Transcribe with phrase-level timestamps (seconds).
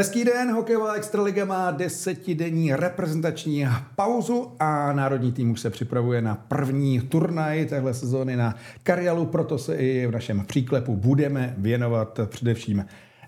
[0.00, 6.34] Hezký den, hokejová extraliga má desetidenní reprezentační pauzu a národní tým už se připravuje na
[6.34, 12.86] první turnaj téhle sezóny na Karialu, proto se i v našem příklepu budeme věnovat především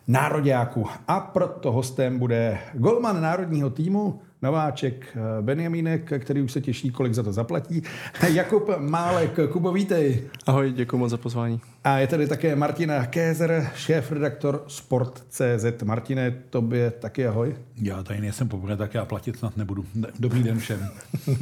[0.09, 0.87] nároďáku.
[1.09, 7.15] A proto hostem bude golman národního týmu, nováček eh, Benjamínek, který už se těší, kolik
[7.15, 7.83] za to zaplatí.
[8.29, 10.23] Jakub Málek, Kubo, vítej.
[10.47, 11.61] Ahoj, děkuji moc za pozvání.
[11.85, 15.83] A je tady také Martina Kézer, šéf-redaktor Sport.cz.
[15.85, 17.57] Martine, tobě taky ahoj.
[17.77, 19.85] Já tady nejsem poprvé, tak já platit snad nebudu.
[20.19, 20.89] Dobrý den všem.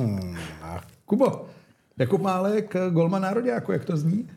[0.62, 1.46] A Kubo,
[1.98, 4.28] Jakub Málek, golman nároďáku, jak to zní?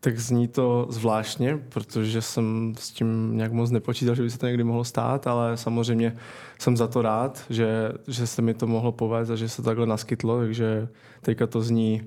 [0.00, 4.46] Tak zní to zvláštně, protože jsem s tím nějak moc nepočítal, že by se to
[4.46, 6.16] někdy mohlo stát, ale samozřejmě
[6.58, 9.86] jsem za to rád, že, že se mi to mohlo povést a že se takhle
[9.86, 10.88] naskytlo, takže
[11.20, 12.02] teďka to zní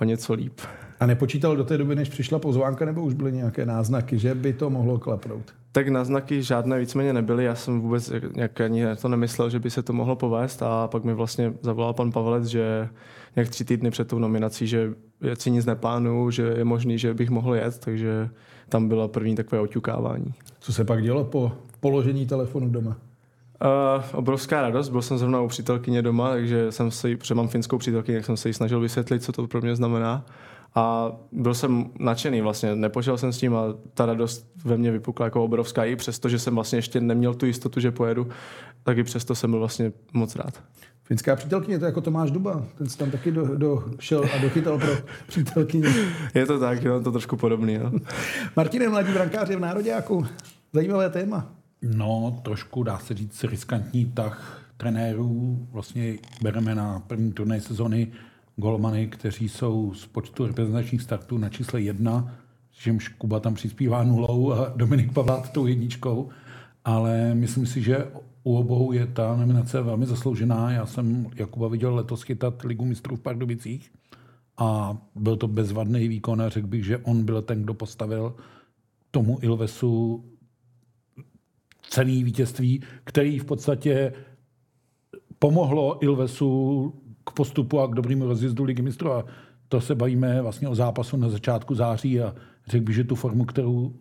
[0.00, 0.60] o něco líp.
[1.00, 4.52] A nepočítal do té doby, než přišla pozvánka, nebo už byly nějaké náznaky, že by
[4.52, 5.54] to mohlo klapnout?
[5.72, 9.82] Tak náznaky žádné víceméně nebyly, já jsem vůbec nějak ani to nemyslel, že by se
[9.82, 12.88] to mohlo povést a pak mi vlastně zavolal pan Pavelec, že
[13.36, 14.94] nějak tři týdny před tou nominací, že
[15.34, 18.30] si nic neplánuju, že je možný, že bych mohl jet, takže
[18.68, 20.34] tam bylo první takové oťukávání.
[20.60, 22.96] Co se pak dělo po položení telefonu doma?
[23.64, 27.78] Uh, obrovská radost, byl jsem zrovna u přítelkyně doma, takže jsem se, protože mám finskou
[27.78, 30.24] přítelkyni, tak jsem se jí snažil vysvětlit, co to pro mě znamená.
[30.74, 33.64] A byl jsem nadšený vlastně, nepočal jsem s tím a
[33.94, 37.46] ta radost ve mně vypukla jako obrovská i přesto, že jsem vlastně ještě neměl tu
[37.46, 38.28] jistotu, že pojedu,
[38.82, 40.62] tak i přesto jsem byl vlastně moc rád.
[41.10, 44.38] Finská přítelkyně, to je jako Tomáš Duba, ten se tam taky do, do, šel a
[44.38, 44.88] dochytal pro
[45.26, 45.88] přítelkyně.
[46.34, 47.78] Je to tak, je to trošku podobný.
[47.78, 47.92] No.
[48.56, 50.26] Martine, mladí brankáři v Nároďáku,
[50.72, 51.52] zajímavé téma.
[51.82, 55.58] No, trošku dá se říct riskantní tah trenérů.
[55.72, 58.08] Vlastně bereme na první turnaj sezony
[58.56, 62.34] golmany, kteří jsou z počtu reprezentačních startů na čísle jedna,
[62.72, 66.28] čímž Kuba tam přispívá nulou a Dominik Pavlát tou jedničkou.
[66.84, 68.06] Ale myslím si, že
[68.44, 70.70] u obou je ta nominace velmi zasloužená.
[70.70, 73.92] Já jsem Jakuba viděl letos chytat Ligu mistrů v Pardubicích
[74.56, 78.34] a byl to bezvadný výkon a řekl bych, že on byl ten, kdo postavil
[79.10, 80.24] tomu Ilvesu
[81.88, 84.12] cený vítězství, který v podstatě
[85.38, 86.92] pomohlo Ilvesu
[87.24, 89.12] k postupu a k dobrému rozjezdu Ligy mistrů.
[89.12, 89.24] A
[89.68, 92.34] to se bavíme vlastně o zápasu na začátku září a
[92.66, 93.94] řekl bych, že tu formu, kterou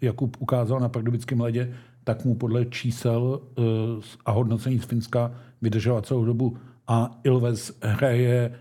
[0.00, 1.74] Jakub ukázal na pardubickém ledě,
[2.08, 3.64] tak mu podle čísel uh,
[4.24, 5.32] a hodnocení z Finska
[5.62, 6.56] vydržela celou dobu.
[6.86, 8.52] A Ilves hraje,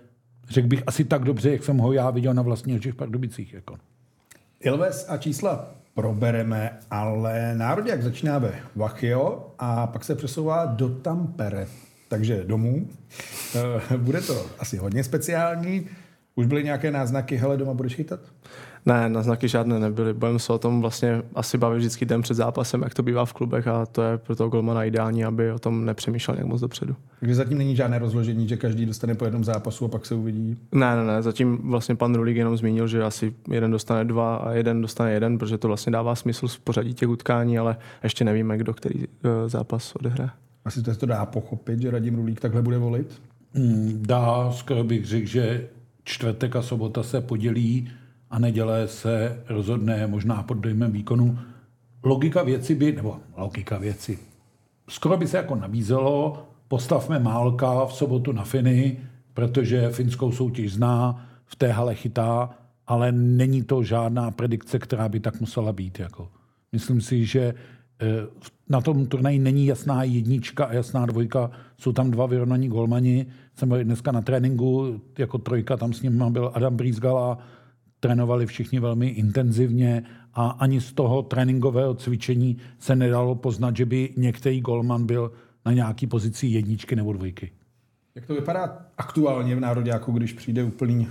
[0.49, 3.53] řekl bych, asi tak dobře, jak jsem ho já viděl na vlastní očích v Pardubicích.
[3.53, 3.77] Jako.
[4.59, 11.67] Ilves a čísla probereme, ale jak začíná ve Vachio a pak se přesouvá do Tampere,
[12.09, 12.87] takže domů.
[13.55, 15.87] Eh, bude to asi hodně speciální.
[16.35, 18.19] Už byly nějaké náznaky, hele, doma budeš chytat?
[18.87, 20.13] Ne, náznaky žádné nebyly.
[20.13, 23.33] Budeme se o tom vlastně asi bavit vždycky den před zápasem, jak to bývá v
[23.33, 26.95] klubech a to je pro toho golmana ideální, aby o tom nepřemýšlel nějak moc dopředu.
[27.19, 30.57] Takže zatím není žádné rozložení, že každý dostane po jednom zápasu a pak se uvidí?
[30.71, 31.21] Ne, ne, ne.
[31.21, 35.37] Zatím vlastně pan Rulík jenom zmínil, že asi jeden dostane dva a jeden dostane jeden,
[35.37, 39.49] protože to vlastně dává smysl v pořadí těch utkání, ale ještě nevíme, kdo který eh,
[39.49, 40.29] zápas odehraje.
[40.65, 43.21] Asi to, to dá pochopit, že Radim Rulík takhle bude volit?
[43.53, 45.67] Mm, dá, skoro bych řekl, že
[46.03, 47.89] čtvrtek a sobota se podělí
[48.29, 51.39] a neděle se rozhodne možná pod dojmem výkonu.
[52.03, 54.19] Logika věci by, nebo logika věci,
[54.89, 58.97] skoro by se jako nabízelo, postavme Málka v sobotu na Finy,
[59.33, 62.49] protože finskou soutěž zná, v té hale chytá,
[62.87, 65.99] ale není to žádná predikce, která by tak musela být.
[65.99, 66.29] Jako.
[66.71, 67.53] Myslím si, že
[68.01, 68.05] eh,
[68.69, 71.51] na tom turnaji není jasná jednička a jasná dvojka.
[71.77, 73.25] Jsou tam dva vyrovnaní golmani.
[73.55, 77.37] Jsem byl dneska na tréninku, jako trojka, tam s ním byl Adam Brízgala,
[77.99, 80.03] trénovali všichni velmi intenzivně
[80.33, 85.31] a ani z toho tréninkového cvičení se nedalo poznat, že by některý golman byl
[85.65, 87.51] na nějaký pozici jedničky nebo dvojky.
[88.15, 91.07] Jak to vypadá aktuálně v národě, jako když přijde úplný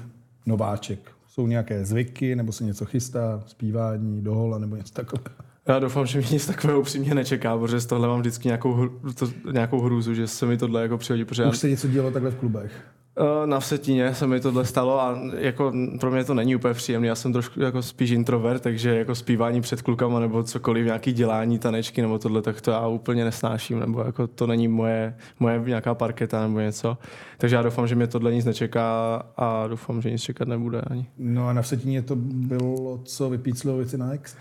[0.47, 1.11] nováček?
[1.29, 5.25] Jsou nějaké zvyky, nebo se něco chystá, zpívání, dohola nebo něco takového?
[5.69, 9.29] Já doufám, že mě nic takového upřímně nečeká, protože z tohle mám vždycky nějakou, to,
[9.53, 11.25] nějakou hrůzu, že se mi tohle jako přihodí.
[11.25, 12.85] Protože Už se něco dělo takhle v klubech?
[13.19, 17.09] Eh, na Vsetíně se mi tohle stalo a jako pro mě to není úplně příjemné.
[17.09, 21.59] Já jsem trošku jako spíš introvert, takže jako zpívání před klukama nebo cokoliv, nějaký dělání,
[21.59, 25.95] tanečky nebo tohle, tak to já úplně nesnáším, nebo jako to není moje, moje nějaká
[25.95, 26.99] parketa nebo něco.
[27.39, 31.07] Takže já doufám, že mě tohle nic nečeká a doufám, že nic čekat nebude ani.
[31.19, 34.37] No a na Vsetíně to bylo co, vypít věci na ex?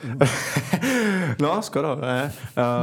[1.42, 2.32] no, skoro, ne.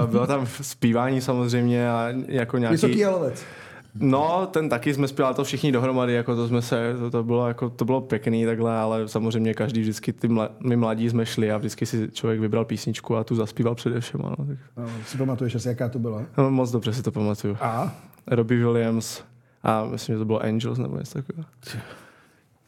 [0.05, 2.75] Uh, bylo tam zpívání samozřejmě a jako nějaký...
[2.75, 3.45] Vysoký jalovec.
[3.95, 7.49] No, ten taky jsme zpívali to všichni dohromady, jako to jsme se, to, to bylo,
[7.49, 11.53] jako, to bylo pěkný takhle, ale samozřejmě každý vždycky, ty mla, my mladí jsme šli
[11.53, 14.21] a vždycky si člověk vybral písničku a tu zaspíval především.
[14.23, 14.59] No, tak.
[14.77, 16.23] No, si pamatuješ asi, jaká to byla?
[16.39, 17.57] No, moc dobře si to pamatuju.
[17.61, 17.95] A?
[18.27, 19.23] Robbie Williams
[19.63, 21.49] a myslím, že to bylo Angels nebo něco takového.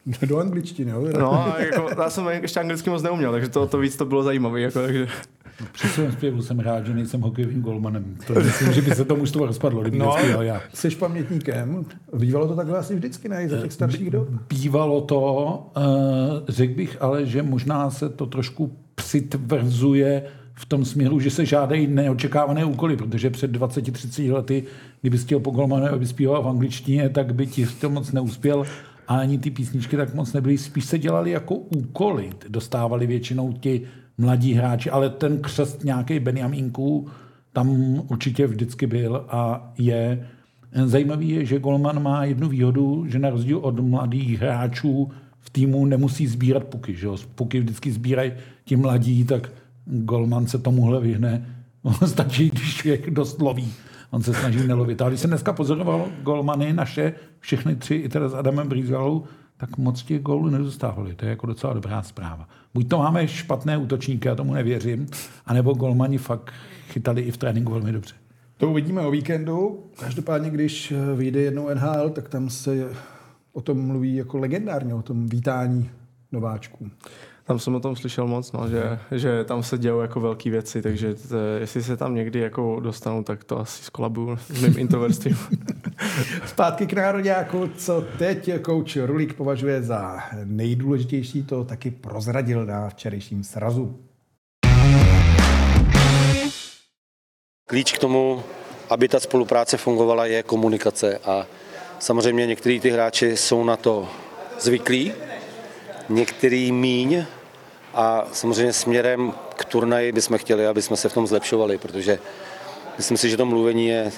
[0.27, 1.09] Do angličtiny, jo?
[1.19, 4.61] No, jako, já jsem ještě anglicky moc neuměl, takže to, to víc to bylo zajímavé.
[4.61, 5.09] Jako, takže...
[5.73, 8.17] Při svém zpěvu jsem rád, že nejsem hokejovým golmanem.
[8.27, 10.62] To myslím, že by se to mužstvo rozpadlo, kdyby no, já.
[10.75, 11.85] Jsi pamětníkem.
[12.17, 13.49] Bývalo to takhle asi vždycky, ne?
[13.49, 14.29] Za těch starších dob?
[14.49, 15.73] Bývalo to.
[15.77, 15.83] Uh,
[16.49, 20.23] řekl bych ale, že možná se to trošku přitvrzuje
[20.55, 24.65] v tom směru, že se žádají neočekávané úkoly, protože před 20-30 lety,
[25.01, 28.65] kdyby chtěl po golmanu, aby zpíval v angličtině, tak by ti to moc neuspěl
[29.09, 30.59] a ani ty písničky tak moc nebyly.
[30.59, 32.31] Spíš se dělali jako úkoly.
[32.49, 33.83] Dostávali většinou ti
[34.19, 37.09] mladí hráči, ale ten křest nějaký Benjamínků
[37.53, 37.69] tam
[38.11, 40.27] určitě vždycky byl a je.
[40.85, 45.87] Zajímavý je, že Golman má jednu výhodu, že na rozdíl od mladých hráčů v týmu
[45.87, 46.95] nemusí sbírat puky.
[46.95, 47.17] Že jo?
[47.35, 48.33] Puky vždycky sbírají
[48.65, 49.51] ti mladí, tak
[49.85, 51.47] Golman se tomuhle vyhne.
[52.07, 53.73] Stačí, když je dost loví.
[54.11, 55.03] On se snaží nelovit.
[55.03, 59.25] A když jsem dneska pozoroval golmany naše, všechny tři, i teda s Adamem Brizvalou,
[59.56, 61.15] tak moc těch gólů nedostávali.
[61.15, 62.49] To je jako docela dobrá zpráva.
[62.75, 65.06] Buď to máme špatné útočníky, já tomu nevěřím,
[65.47, 66.53] anebo golmani fakt
[66.89, 68.15] chytali i v tréninku velmi dobře.
[68.56, 69.85] To uvidíme o víkendu.
[70.01, 72.89] Každopádně, když vyjde jednou NHL, tak tam se
[73.53, 75.91] o tom mluví jako legendárně, o tom vítání
[76.33, 76.91] nováčků.
[77.46, 80.82] Tam jsem o tom slyšel moc, no, že, že tam se dějou jako velké věci,
[80.82, 85.37] takže to, jestli se tam někdy jako dostanu, tak to asi skolabuju s mým introverstvím.
[86.46, 93.44] Zpátky k národňáku, co teď kouč Rulík považuje za nejdůležitější, to taky prozradil na včerejším
[93.44, 93.99] srazu.
[97.67, 98.43] Klíč k tomu,
[98.91, 101.46] aby ta spolupráce fungovala, je komunikace a
[101.99, 104.08] samozřejmě některý ty hráči jsou na to
[104.61, 105.12] zvyklí,
[106.08, 107.25] některý míň
[107.94, 112.19] a samozřejmě směrem k turnaji bychom chtěli, aby jsme se v tom zlepšovali, protože
[112.96, 114.12] myslím si, že to mluvení je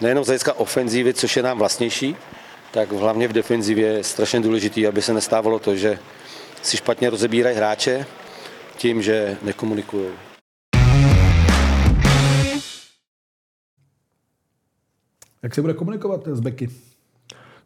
[0.00, 2.16] nejenom z hlediska ofenzívy, což je nám vlastnější,
[2.70, 5.98] tak hlavně v defenzivě je strašně důležitý, aby se nestávalo to, že
[6.62, 8.06] si špatně rozebírají hráče
[8.76, 10.08] tím, že nekomunikují.
[15.42, 16.70] Jak se bude komunikovat s Beky?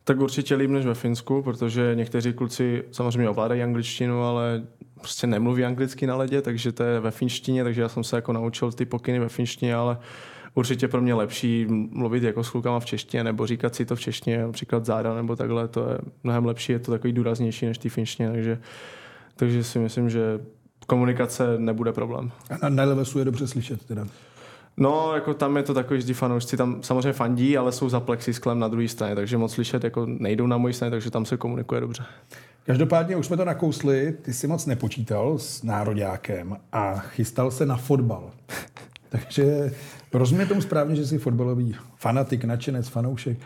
[0.04, 4.62] Tak určitě líp než ve Finsku, protože někteří kluci samozřejmě ovládají angličtinu, ale
[5.04, 8.32] prostě nemluví anglicky na ledě, takže to je ve finštině, takže já jsem se jako
[8.32, 9.98] naučil ty pokyny ve finštině, ale
[10.54, 14.00] určitě pro mě lepší mluvit jako s klukama v češtině nebo říkat si to v
[14.00, 17.88] češtině, například záda nebo takhle, to je mnohem lepší, je to takový důraznější než ty
[17.88, 18.58] finštině, takže,
[19.36, 20.40] takže si myslím, že
[20.86, 22.30] komunikace nebude problém.
[22.62, 24.06] A na Levesu je dobře slyšet teda.
[24.76, 28.58] No, jako tam je to takový, že fanoušci tam samozřejmě fandí, ale jsou za plexisklem
[28.58, 31.80] na druhé straně, takže moc slyšet jako nejdou na moji straně, takže tam se komunikuje
[31.80, 32.04] dobře.
[32.66, 37.76] Každopádně už jsme to nakousli, ty si moc nepočítal s nároďákem a chystal se na
[37.76, 38.30] fotbal.
[39.08, 39.72] takže
[40.12, 43.38] rozumím tomu správně, že jsi fotbalový fanatik, nadšenec, fanoušek.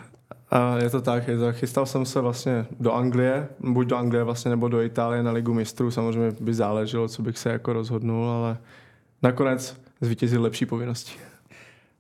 [0.51, 4.25] A je to tak, je to, chystal jsem se vlastně do Anglie, buď do Anglie
[4.25, 8.29] vlastně, nebo do Itálie na ligu mistrů, samozřejmě by záleželo, co bych se jako rozhodnul,
[8.29, 8.59] ale
[9.23, 11.13] nakonec zvítězil lepší povinnosti.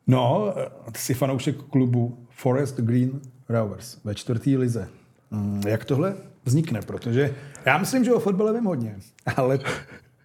[0.07, 0.55] No,
[0.93, 4.89] ty jsi fanoušek klubu Forest Green Rovers ve čtvrtý lize.
[5.31, 6.15] Mm, jak tohle
[6.49, 6.81] vznikne?
[6.83, 7.35] Protože
[7.67, 8.97] já myslím, že o fotbale vím hodně,
[9.37, 9.59] ale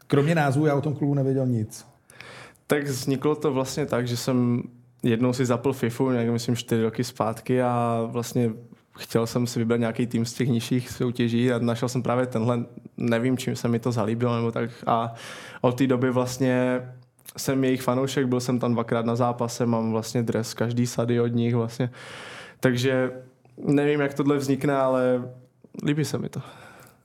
[0.07, 1.85] kromě názvu já o tom klubu nevěděl nic.
[2.67, 4.63] Tak vzniklo to vlastně tak, že jsem
[5.03, 8.51] jednou si zapl FIFU, nějak myslím čtyři roky zpátky a vlastně
[8.97, 12.65] chtěl jsem si vybrat nějaký tým z těch nižších soutěží a našel jsem právě tenhle,
[12.97, 15.13] nevím, čím se mi to zalíbilo nebo tak a
[15.61, 16.81] od té doby vlastně
[17.37, 21.27] jsem jejich fanoušek, byl jsem tam dvakrát na zápase, mám vlastně dres každý sady od
[21.27, 21.89] nich vlastně.
[22.59, 23.11] Takže
[23.57, 25.31] nevím, jak tohle vznikne, ale
[25.85, 26.41] líbí se mi to.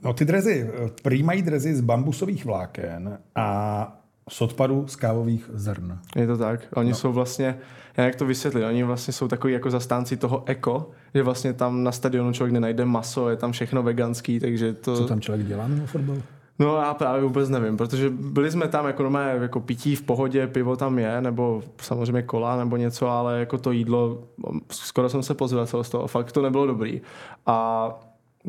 [0.02, 0.70] No ty drezy,
[1.02, 3.98] prý mají drezy z bambusových vláken a
[4.28, 5.98] z odpadu z kávových zrn.
[6.16, 6.60] Je to tak.
[6.74, 6.96] Oni no.
[6.96, 7.58] jsou vlastně,
[7.96, 11.84] já jak to vysvětlit, oni vlastně jsou takový jako zastánci toho eko, že vlastně tam
[11.84, 14.96] na stadionu člověk nenajde maso, je tam všechno veganský, takže to...
[14.96, 16.16] Co tam člověk dělá mimo fotbal?
[16.58, 20.46] No já právě vůbec nevím, protože byli jsme tam jako normálně jako pití v pohodě,
[20.46, 24.24] pivo tam je, nebo samozřejmě kola nebo něco, ale jako to jídlo,
[24.70, 27.00] skoro jsem se pozvěl z toho, fakt to nebylo dobrý.
[27.46, 27.88] A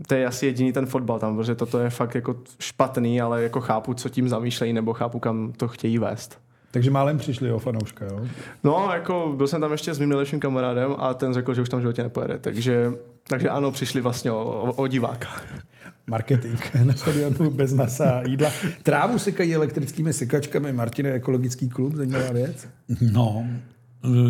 [0.07, 3.61] to je asi jediný ten fotbal tam, protože toto je fakt jako špatný, ale jako
[3.61, 6.39] chápu, co tím zamýšlejí, nebo chápu, kam to chtějí vést.
[6.71, 8.27] Takže málem přišli o fanouška, jo?
[8.63, 11.69] No, jako byl jsem tam ještě s mým nejlepším kamarádem a ten řekl, že už
[11.69, 12.39] tam v životě nepojede.
[12.39, 12.93] Takže,
[13.27, 15.27] takže ano, přišli vlastně o, o, o diváka.
[16.07, 18.51] Marketing na stadionu bez masa a jídla.
[18.83, 20.73] Trávu sekají elektrickými sekačkami.
[20.73, 22.67] Martin je ekologický klub, zajímavá věc.
[23.13, 23.45] No,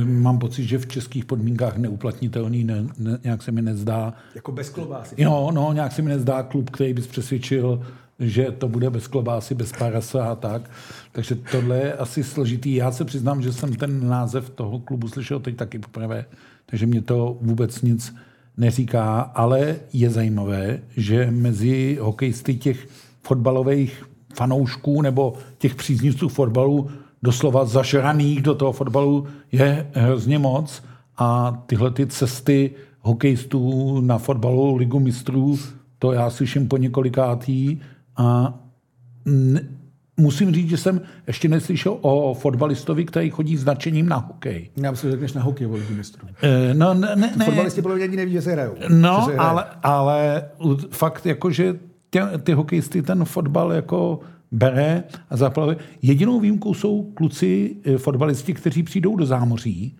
[0.06, 4.14] mám pocit, že v českých podmínkách neuplatnitelný, ne, ne, nějak se mi nezdá.
[4.36, 5.16] Jako bez klobásy.
[5.18, 7.82] Jo, no, nějak se mi nezdá klub, který bys přesvědčil,
[8.20, 10.70] že to bude bez klobásy, bez parasa a tak.
[11.12, 12.76] Takže tohle je asi složitý.
[12.76, 16.26] Já se přiznám, že jsem ten název toho klubu slyšel teď taky poprvé,
[16.66, 18.16] takže mě to vůbec nic
[18.58, 22.88] neříká, ale je zajímavé, že mezi hokejisty těch
[23.24, 26.90] fotbalových fanoušků nebo těch příznivců fotbalu
[27.24, 30.84] doslova zažraných do toho fotbalu je hrozně moc
[31.18, 32.72] a tyhle ty cesty
[33.02, 35.58] hokejistů na fotbalu Ligu mistrů,
[36.00, 37.80] to já slyším po několikátý
[38.18, 38.54] a
[39.26, 39.62] n-
[40.18, 44.70] musím říct, že jsem ještě neslyšel o fotbalistovi, který chodí s nadšením na hokej.
[44.78, 46.28] Já myslím, že řekneš na hokej, vole, mistrů.
[46.42, 47.46] E, no, ne, ne, ne.
[47.46, 48.76] Fotbalisti podle mě ani neví, že se hrajou.
[48.90, 49.50] No, se hraje.
[49.50, 50.44] ale, ale
[50.92, 51.76] fakt jako, že
[52.10, 54.20] ty, ty hokejisty ten fotbal jako
[54.51, 55.77] bere a zaplavuje.
[56.01, 59.96] Jedinou výjimkou jsou kluci, eh, fotbalisti, kteří přijdou do zámoří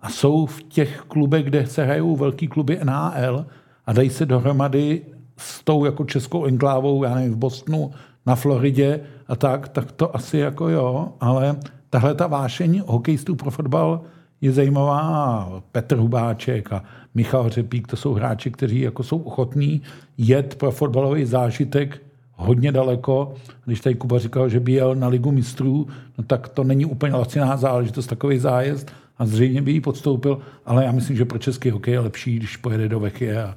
[0.00, 3.46] a jsou v těch klubech, kde se hrajou velký kluby NHL
[3.86, 5.02] a dají se dohromady
[5.36, 7.90] s tou jako českou enklávou, já nevím, v Bostonu,
[8.26, 11.56] na Floridě a tak, tak to asi jako jo, ale
[11.90, 14.00] tahle ta vášeň hokejistů pro fotbal
[14.40, 15.62] je zajímavá.
[15.72, 16.84] Petr Hubáček a
[17.14, 19.82] Michal Řepík, to jsou hráči, kteří jako jsou ochotní
[20.18, 22.05] jet pro fotbalový zážitek
[22.36, 23.34] hodně daleko.
[23.64, 25.86] Když tady Kuba říkal, že by jel na ligu mistrů,
[26.18, 30.84] no tak to není úplně laciná záležitost, takový zájezd a zřejmě by ji podstoupil, ale
[30.84, 33.56] já myslím, že pro český hokej je lepší, když pojede do Vechy a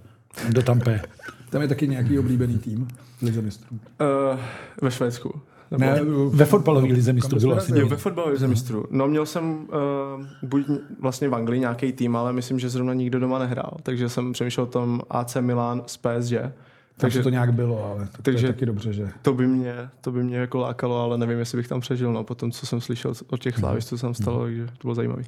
[0.49, 1.01] do Tampe.
[1.49, 2.87] Tam je taky nějaký oblíbený tým
[3.21, 3.79] Lize mistrů.
[4.01, 4.39] Uh,
[4.81, 5.41] ve Švédsku.
[5.71, 5.85] Nebo...
[5.85, 7.79] Ne, Ve fotbalové lize mistrů bylo asi?
[7.79, 8.85] Jo, ve fotbalové zemistru.
[8.91, 10.65] No měl jsem uh, buď
[10.99, 13.77] vlastně v Anglii nějaký tým, ale myslím, že zrovna nikdo doma nehrál.
[13.83, 16.33] Takže jsem přemýšlel o tom AC Milan z PSG.
[16.99, 19.09] Takže to nějak bylo, ale to, takže, to je taky dobře, že...
[19.21, 22.23] to by mě, to by mě jako lákalo, ale nevím, jestli bych tam přežil, no,
[22.23, 25.23] po tom, co jsem slyšel od těch slávistů, co tam stalo, takže to bylo zajímavé.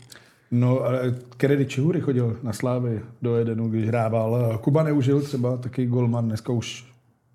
[0.51, 4.59] No, ale Kennedy Čihury chodil na Slávy do Edenu, když hrával.
[4.61, 6.91] Kuba neužil třeba taky golman, dneska už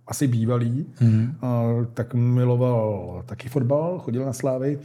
[0.07, 1.35] asi bývalý, mm.
[1.43, 1.65] a,
[1.95, 4.79] tak miloval taky fotbal, chodil na Slávy.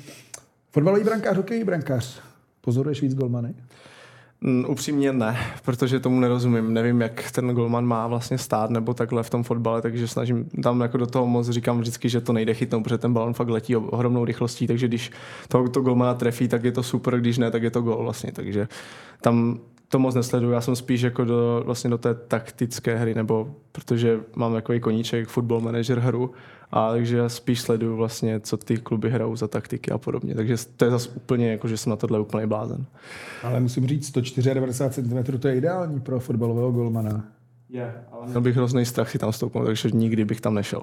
[0.69, 2.21] Fotbalový brankář, hokejový brankář.
[2.61, 3.47] Pozoruješ víc golmany?
[3.47, 3.55] Mm,
[4.67, 6.73] upřímně ne, protože tomu nerozumím.
[6.73, 10.81] Nevím, jak ten golman má vlastně stát nebo takhle v tom fotbale, takže snažím tam
[10.81, 13.75] jako do toho moc říkám vždycky, že to nejde chytnout, protože ten balon fakt letí
[13.75, 15.11] ohromnou rychlostí, takže když
[15.47, 18.31] to, to golmana trefí, tak je to super, když ne, tak je to gol vlastně,
[18.31, 18.67] takže
[19.21, 23.55] tam to moc nesleduju, já jsem spíš jako do, vlastně do té taktické hry, nebo
[23.71, 26.31] protože mám takový koníček, football manager hru,
[26.71, 30.35] a takže já spíš sleduju vlastně, co ty kluby hrajou za taktiky a podobně.
[30.35, 32.85] Takže to je zase úplně jako, že jsem na tohle úplně blázen.
[33.43, 37.25] Ale musím říct, 194 cm to je ideální pro fotbalového golmana.
[37.73, 40.81] Je, ale měl bych hrozný strach si tam stoupnout, takže nikdy bych tam nešel.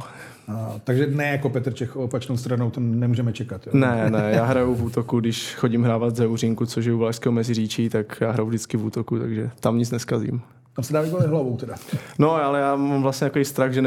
[0.48, 3.66] A, takže ne jako Petr Čech opačnou stranou, to nemůžeme čekat.
[3.66, 3.72] Jo?
[3.76, 7.32] Ne, ne, já hraju v útoku, když chodím hrávat ze Uřínku, což je u Valašského
[7.32, 10.42] meziříčí, tak já hraju vždycky v útoku, takže tam nic neskazím.
[10.78, 11.74] Tam se dá góly hlavou teda.
[12.18, 13.84] No, ale já mám vlastně takový strach, že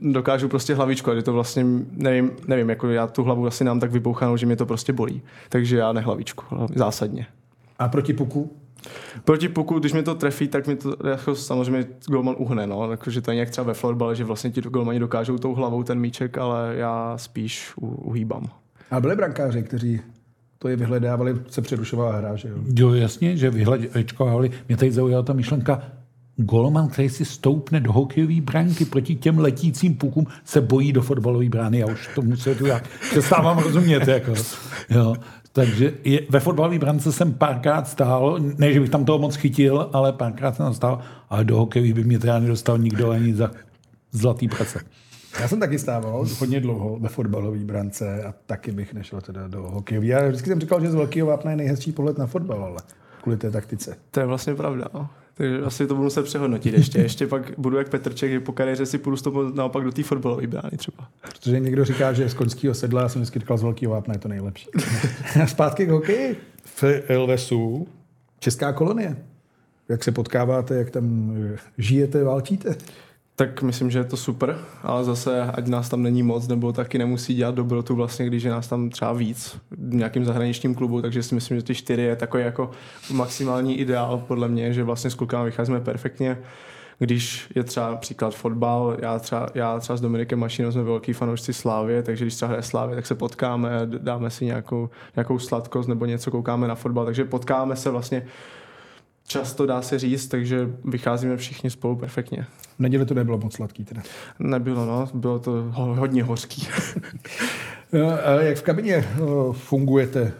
[0.00, 1.64] dokážu prostě hlavičku, a že to vlastně,
[1.96, 5.22] nevím, nevím, jako já tu hlavu asi nám tak vybouchanou, že mě to prostě bolí.
[5.48, 6.44] Takže já nehlavičku,
[6.74, 7.26] zásadně.
[7.78, 8.56] A proti puku?
[9.24, 12.90] Proti puku, když mi to trefí, tak mi to jako samozřejmě golman uhne, no.
[12.90, 15.82] Jako, že to je nějak třeba ve florbale, že vlastně ti golmani dokážou tou hlavou
[15.82, 18.46] ten míček, ale já spíš uhýbám.
[18.90, 20.00] A byli brankáři, kteří
[20.58, 22.56] to je vyhledávali, se přerušovala hra, že jo?
[22.76, 24.50] Jo, jasně, že vyhledečkovali.
[24.68, 25.82] Mě tady zaujala ta myšlenka,
[26.44, 31.48] golman, který si stoupne do hokejové bránky proti těm letícím pukům, se bojí do fotbalové
[31.48, 31.78] brány.
[31.78, 32.80] Já už tomu se tu já
[33.10, 34.08] přestávám rozumět.
[34.08, 34.34] Jako.
[34.90, 35.14] Jo.
[35.52, 39.90] Takže je, ve fotbalové brance jsem párkrát stál, ne, že bych tam toho moc chytil,
[39.92, 43.50] ale párkrát jsem tam stál, ale do hokejový by mě teda nedostal nikdo ani za
[44.12, 44.80] zlatý prase.
[45.40, 49.62] Já jsem taky stával hodně dlouho ve fotbalové brance a taky bych nešel teda do
[49.62, 50.06] hokejové.
[50.06, 52.78] Já vždycky jsem říkal, že z velkého vápna je nejhezčí pohled na fotbal, ale
[53.22, 53.96] kvůli té taktice.
[54.10, 55.08] To je vlastně pravda, no.
[55.34, 56.98] Takže asi to budu muset přehodnotit ještě.
[57.02, 60.46] Ještě pak budu jak Petrček, že po kariéře si půjdu stoupnout naopak do té fotbalové
[60.46, 61.08] brány třeba.
[61.20, 64.18] Protože někdo říká, že z koňského sedla, já jsem vždycky říkal, z velkého vápna je
[64.18, 64.68] to nejlepší.
[65.46, 66.36] Zpátky k hokeji.
[66.64, 67.88] V Elvesu,
[68.38, 69.16] česká kolonie.
[69.88, 71.36] Jak se potkáváte, jak tam
[71.78, 72.76] žijete, válčíte?
[73.36, 76.98] Tak myslím, že je to super, ale zase, ať nás tam není moc, nebo taky
[76.98, 81.22] nemusí dělat dobrotu vlastně, když je nás tam třeba víc v nějakým zahraničním klubu, takže
[81.22, 82.70] si myslím, že ty čtyři je takový jako
[83.12, 86.38] maximální ideál podle mě, že vlastně s klukama vycházíme perfektně.
[86.98, 91.52] Když je třeba příklad fotbal, já třeba, já třeba s Dominikem Mašinou jsme velký fanoušci
[91.52, 96.06] Slávě, takže když třeba hraje Slávě, tak se potkáme, dáme si nějakou, nějakou sladkost nebo
[96.06, 98.26] něco, koukáme na fotbal, takže potkáme se vlastně
[99.32, 102.46] často dá se říct, takže vycházíme všichni spolu perfektně.
[102.76, 104.02] V neděli to nebylo moc sladký teda.
[104.38, 106.68] Nebylo, no, bylo to ho- hodně hořký.
[108.24, 109.06] A Jak v kabině eh,
[109.52, 110.32] fungujete?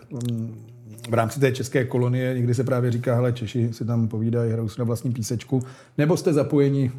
[1.11, 4.69] V rámci té české kolonie někdy se právě říká, hele, Češi si tam povídají, hrajou
[4.69, 5.63] si na vlastní písečku,
[5.99, 6.91] nebo jste zapojeni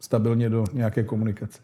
[0.00, 1.58] stabilně do nějaké komunikace?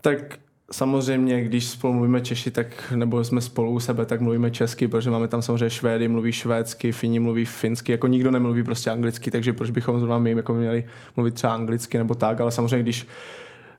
[0.00, 0.38] Tak
[0.70, 5.10] samozřejmě, když spolu mluvíme Češi, tak nebo jsme spolu u sebe, tak mluvíme česky, protože
[5.10, 9.52] máme tam samozřejmě Švédy, mluví švédsky, Fini mluví finsky, jako nikdo nemluví prostě anglicky, takže
[9.52, 10.84] proč bychom zrovna my jako měli
[11.16, 13.06] mluvit třeba anglicky nebo tak, ale samozřejmě, když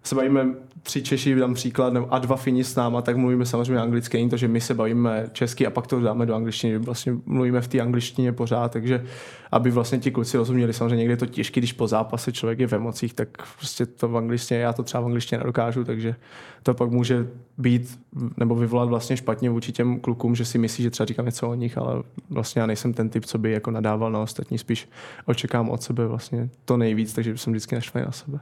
[0.03, 0.47] se bavíme
[0.83, 4.37] tři Češi, dám příklad, a dva Fini s náma, tak mluvíme samozřejmě anglicky, není to,
[4.37, 7.79] že my se bavíme česky a pak to dáme do angličtiny, vlastně mluvíme v té
[7.79, 9.05] angličtině pořád, takže
[9.51, 12.67] aby vlastně ti kluci rozuměli, samozřejmě někdy je to těžké, když po zápase člověk je
[12.67, 16.15] v emocích, tak prostě to v angličtině, já to třeba v angličtině nedokážu, takže
[16.63, 17.99] to pak může být
[18.37, 21.53] nebo vyvolat vlastně špatně vůči těm klukům, že si myslí, že třeba říkám něco o
[21.53, 24.89] nich, ale vlastně já nejsem ten typ, co by jako nadával na ostatní, spíš
[25.25, 28.39] očekám od sebe vlastně to nejvíc, takže jsem vždycky naštvaný na sebe.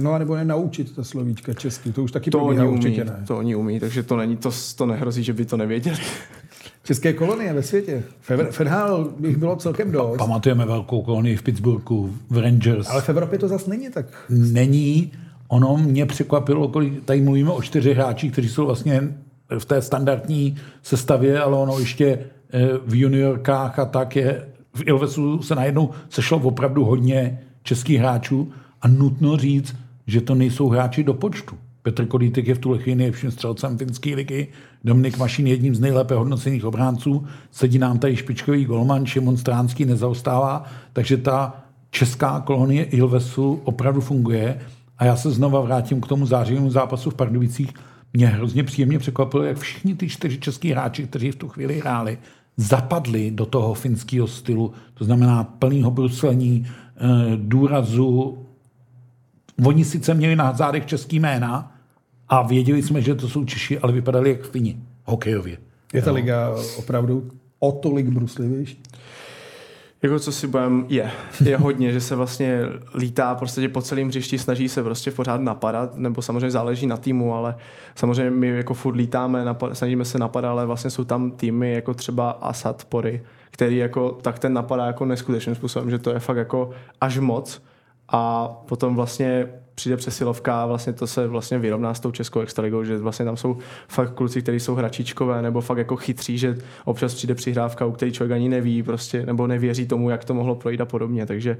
[0.00, 3.04] No a nebo je naučit ta slovíčka česky, to už taky To oni umí, určitě
[3.04, 3.24] ne.
[3.26, 5.96] to oni umí, takže to není, to, to nehrozí, že by to nevěděli.
[6.84, 8.02] České kolonie ve světě.
[8.28, 12.88] Fe- Fedhal bych bylo celkem dost, Pamatujeme velkou kolonii v Pittsburghu, v Rangers.
[12.90, 14.06] ale v Evropě to zase není tak.
[14.30, 15.12] Není.
[15.48, 19.14] Ono mě překvapilo, kolik, tady mluvíme o čtyři hráči, kteří jsou vlastně
[19.58, 22.06] v té standardní sestavě, ale ono ještě
[22.52, 28.52] eh, v juniorkách a tak je, v Ilvesu se najednou sešlo opravdu hodně českých hráčů
[28.82, 29.74] a nutno říct,
[30.10, 31.56] že to nejsou hráči do počtu.
[31.82, 34.48] Petr Kolítek je v tuhle chvíli nejlepším střelcem finské ligy,
[34.84, 39.84] Dominik Mašín je jedním z nejlépe hodnocených obránců, sedí nám tady špičkový golman, Šimon Stránský
[39.84, 44.60] nezaostává, takže ta česká kolonie Ilvesu opravdu funguje
[44.98, 47.70] a já se znova vrátím k tomu zářivému zápasu v Pardubicích.
[48.12, 52.18] Mě hrozně příjemně překvapilo, jak všichni ty čtyři český hráči, kteří v tu chvíli hráli,
[52.56, 57.00] zapadli do toho finského stylu, to znamená plného bruslení, eh,
[57.36, 58.38] důrazu.
[59.64, 61.76] Oni sice měli na zádech český jména
[62.28, 65.56] a věděli jsme, že to jsou Češi, ale vypadali jak Fini hokejově.
[65.92, 68.82] Je ta liga opravdu o tolik bruslivější.
[70.02, 71.10] Jako co si budem, je.
[71.44, 72.60] Je hodně, že se vlastně
[72.94, 77.34] lítá prostě po celém hřišti, snaží se prostě pořád napadat, nebo samozřejmě záleží na týmu,
[77.34, 77.54] ale
[77.94, 81.94] samozřejmě my jako furt lítáme, napad, snažíme se napadat, ale vlastně jsou tam týmy jako
[81.94, 86.36] třeba Asad Pory, který jako, tak ten napadá jako neskutečným způsobem, že to je fakt
[86.36, 87.62] jako až moc
[88.10, 92.84] a potom vlastně přijde přesilovka a vlastně to se vlastně vyrovná s tou českou extraligou,
[92.84, 97.14] že vlastně tam jsou fakt kluci, kteří jsou hračičkové nebo fakt jako chytří, že občas
[97.14, 100.80] přijde přihrávka, u který člověk ani neví prostě, nebo nevěří tomu, jak to mohlo projít
[100.80, 101.56] a podobně, takže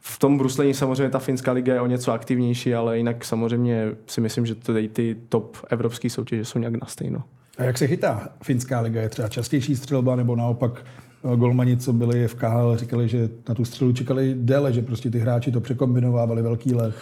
[0.00, 4.20] v tom bruslení samozřejmě ta finská liga je o něco aktivnější, ale jinak samozřejmě si
[4.20, 7.22] myslím, že tady ty top evropské soutěže jsou nějak na stejno.
[7.58, 9.02] A jak se chytá finská liga?
[9.02, 10.84] Je třeba častější střelba nebo naopak
[11.36, 15.18] golmani, co byli v KHL, říkali, že na tu střelu čekali déle, že prostě ty
[15.18, 16.94] hráči to překombinovávali velký let.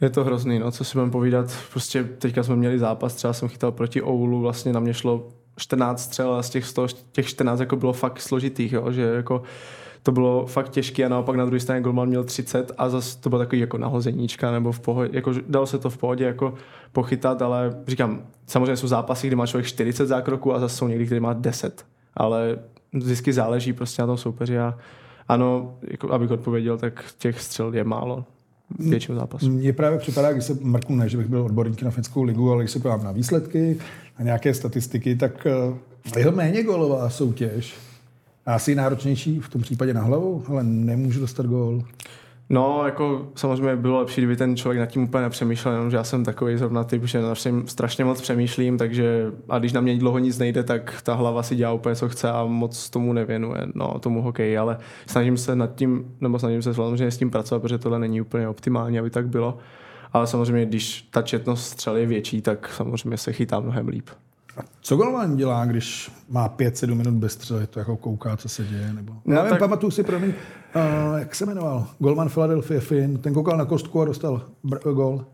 [0.00, 1.56] Je to hrozný, no, co si budeme povídat.
[1.70, 6.02] Prostě teďka jsme měli zápas, třeba jsem chytal proti Oulu, vlastně na mě šlo 14
[6.02, 9.42] střel a z těch, 100, těch 14 jako bylo fakt složitých, jo, že jako
[10.02, 13.28] to bylo fakt těžké a naopak na druhé straně Golman měl 30 a zase to
[13.28, 16.54] bylo takový jako nahozeníčka nebo v pohodě, jako dalo se to v pohodě jako
[16.92, 21.06] pochytat, ale říkám, samozřejmě jsou zápasy, kdy má člověk 40 zákroků a zase jsou někdy,
[21.06, 22.58] kdy má 10, ale
[22.92, 24.78] vždycky záleží prostě na tom soupeři a
[25.28, 28.24] ano, jako abych odpověděl, tak těch střel je málo
[28.78, 29.50] většinu zápasu.
[29.50, 32.62] Mně právě připadá, když se mrknu, ne, že bych byl odborník na finskou ligu, ale
[32.62, 33.76] když se podívám na výsledky,
[34.18, 37.74] na nějaké statistiky, tak eh, je to méně golová soutěž.
[38.46, 41.82] Asi náročnější v tom případě na hlavu, ale nemůžu dostat gól.
[42.50, 46.24] No, jako samozřejmě bylo lepší, kdyby ten člověk nad tím úplně nepřemýšlel, jenomže já jsem
[46.24, 50.18] takový zrovna typ, že na všem strašně moc přemýšlím, takže a když na mě dlouho
[50.18, 53.98] nic nejde, tak ta hlava si dělá úplně, co chce a moc tomu nevěnuje, no,
[53.98, 57.78] tomu hokeji, ale snažím se nad tím, nebo snažím se samozřejmě s tím pracovat, protože
[57.78, 59.58] tohle není úplně optimální, aby tak bylo.
[60.12, 64.08] Ale samozřejmě, když ta četnost střel je větší, tak samozřejmě se chytá mnohem líp.
[64.80, 68.92] Co golman dělá, když má 5-7 minut bez střely, to jako kouká, co se děje?
[68.92, 69.12] Nebo...
[69.24, 71.86] No, Já vím, tak- pamatuju si, promiň, uh, jak se jmenoval?
[71.98, 75.24] Golman Philadelphia Finn, ten koukal na kostku a dostal br- gol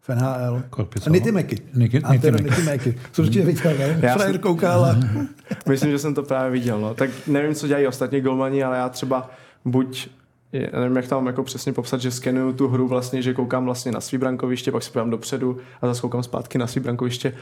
[0.00, 0.62] v NHL.
[1.10, 1.58] Nity Meky.
[1.74, 2.00] Nity
[2.64, 2.94] Meky.
[3.12, 3.98] Co určitě viděl, ne?
[4.02, 4.96] Já Frajer jsem- koukal a...
[5.68, 6.80] Myslím, že jsem to právě viděl.
[6.80, 6.94] No.
[6.94, 9.30] Tak nevím, co dělají ostatní golmani, ale já třeba
[9.64, 10.08] buď
[10.52, 13.92] je, nevím, jak tam jako přesně popsat, že skenuju tu hru vlastně, že koukám vlastně
[13.92, 17.34] na svý brankoviště, pak se podívám dopředu a zase koukám zpátky na svý brankoviště,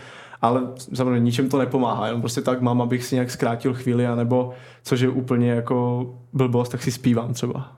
[0.42, 0.62] ale
[0.94, 5.00] samozřejmě ničem to nepomáhá, jenom prostě tak mám, abych si nějak zkrátil chvíli, anebo což
[5.00, 7.76] je úplně jako blbost, tak si zpívám třeba.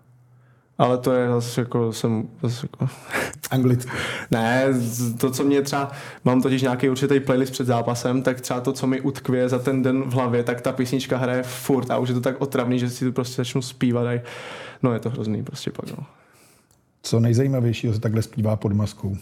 [0.78, 2.88] Ale to je zase jako, jsem zase jako,
[3.50, 3.90] Anglicky.
[4.30, 4.66] ne,
[5.18, 5.90] to, co mě třeba,
[6.24, 9.82] mám totiž nějaký určitý playlist před zápasem, tak třeba to, co mi utkvě za ten
[9.82, 12.90] den v hlavě, tak ta písnička hraje furt a už je to tak otravný, že
[12.90, 14.06] si to prostě začnu zpívat.
[14.06, 14.20] A
[14.82, 16.06] no je to hrozný prostě pak, no.
[17.02, 19.16] Co nejzajímavějšího se takhle zpívá pod maskou?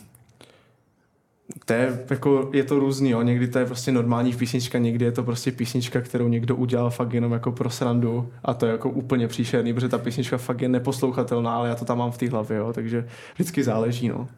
[1.65, 3.23] To je, jako, je to různý, jo.
[3.23, 7.13] někdy to je prostě normální písnička, někdy je to prostě písnička, kterou někdo udělal fakt
[7.13, 10.69] jenom jako pro srandu a to je jako úplně příšerný, protože ta písnička fakt je
[10.69, 12.73] neposlouchatelná, ale já to tam mám v té hlavě, jo.
[12.73, 14.09] takže vždycky záleží.
[14.09, 14.29] No.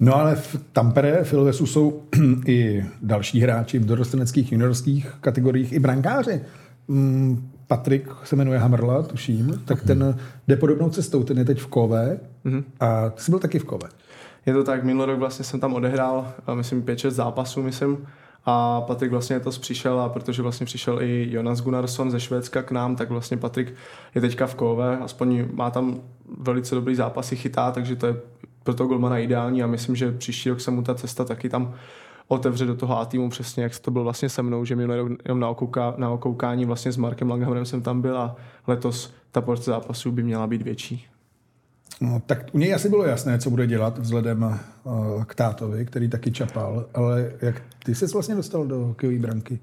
[0.00, 2.02] No ale v Tampere, v Ilvesu jsou
[2.46, 6.40] i další hráči v dorosteneckých juniorských kategoriích, i brankáři.
[6.88, 11.66] Mm, Patrik se jmenuje Hamrla, tuším, tak ten jde podobnou cestou, ten je teď v
[11.66, 12.64] Kové mm-hmm.
[12.80, 13.88] a ty jsi byl taky v Kové.
[14.46, 18.06] Je to tak, minulý rok vlastně jsem tam odehrál, myslím, 5-6 zápasů, myslím,
[18.46, 22.70] a Patrik vlastně to přišel a protože vlastně přišel i Jonas Gunnarsson ze Švédska k
[22.70, 23.74] nám, tak vlastně Patrik
[24.14, 26.00] je teďka v Kove, aspoň má tam
[26.38, 28.16] velice dobrý zápasy, chytá, takže to je
[28.62, 31.74] pro toho golmana ideální a myslím, že příští rok se mu ta cesta taky tam
[32.28, 35.12] otevře do toho A týmu přesně, jak to byl vlastně se mnou, že minulý rok
[35.24, 39.40] jenom na, okouká, na okoukání vlastně s Markem Langhammerem jsem tam byl a letos ta
[39.40, 41.06] porce zápasů by měla být větší.
[42.00, 46.08] No, tak u něj asi bylo jasné, co bude dělat vzhledem uh, k tátovi, který
[46.08, 49.58] taky čapal, ale jak ty jsi vlastně dostal do hokejové branky?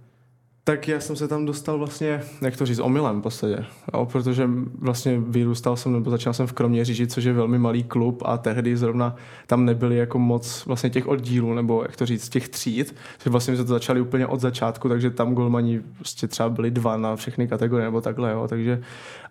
[0.64, 4.50] Tak já jsem se tam dostal vlastně, jak to říct, omylem v podstatě, jo, protože
[4.80, 8.78] vlastně vyrůstal jsem, nebo začal jsem v Kroměříži, což je velmi malý klub a tehdy
[8.78, 9.16] zrovna
[9.48, 13.56] tam nebyly jako moc vlastně těch oddílů, nebo jak to říct, těch tříd, že vlastně
[13.56, 17.48] jsme to začali úplně od začátku, takže tam golmani prostě třeba byli dva na všechny
[17.48, 18.82] kategorie nebo takhle, jo, takže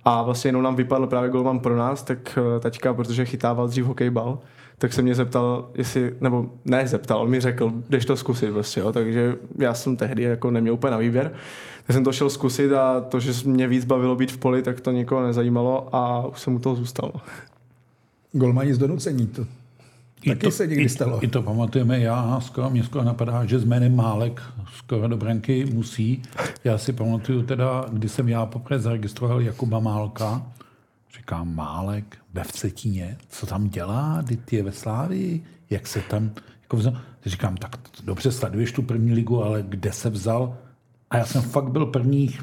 [0.04, 3.84] a vlastně jenom nám vypadl právě golman pro nás, tak eh, taťka, protože chytával dřív
[3.84, 4.38] hokejbal,
[4.80, 8.82] tak se mě zeptal, jestli, nebo ne zeptal, on mi řekl, jdeš to zkusit vlastně,
[8.82, 11.32] jo, takže já jsem tehdy jako neměl úplně na výběr,
[11.86, 14.80] tak jsem to šel zkusit a to, že mě víc bavilo být v poli, tak
[14.80, 17.12] to nikoho nezajímalo a už jsem u toho zůstal.
[18.32, 19.46] Golmani z donucení, to
[20.22, 21.22] I taky to, se někdy stalo.
[21.22, 24.42] I, I to pamatujeme, já skoro, mě skoro napadá, že s jménem Málek
[24.76, 26.22] skoro do branky musí.
[26.64, 30.42] Já si pamatuju teda, když jsem já poprvé zaregistroval Jakuba Málka,
[31.16, 36.30] Říkám, Málek ve Vcetíně, co tam dělá, ty je ve Slávii, jak se tam
[36.62, 36.96] jako vzal.
[37.26, 40.58] Říkám, tak dobře, sleduješ tu první ligu, ale kde se vzal?
[41.10, 42.42] A já jsem fakt byl prvních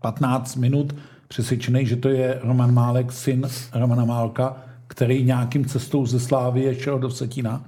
[0.00, 0.94] 15 minut
[1.28, 6.98] přesvědčený, že to je Roman Málek, syn Romana Málka, který nějakým cestou ze Slávie šel
[6.98, 7.64] do Vsetína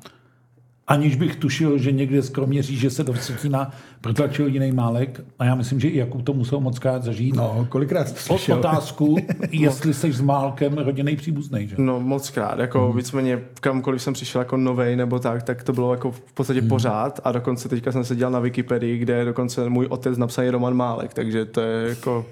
[0.89, 5.21] aniž bych tušil, že někde z Kroměří, že se do Vsetína protlačil jiný málek.
[5.39, 7.37] A já myslím, že i Jakub to musel moc krát zažít.
[7.37, 8.59] No, kolikrát slyšel.
[8.59, 9.17] Otázku,
[9.51, 11.69] jestli jsi s Málkem rodinný příbuzný.
[11.69, 11.77] Že?
[11.79, 12.59] No, moc krát.
[12.59, 12.97] Jako hmm.
[12.97, 16.69] víceméně kamkoliv jsem přišel jako novej nebo tak, tak to bylo jako v podstatě hmm.
[16.69, 17.21] pořád.
[17.25, 21.15] A dokonce teďka jsem se dělal na Wikipedii, kde dokonce můj otec napsal Roman Málek,
[21.15, 22.27] takže to je jako...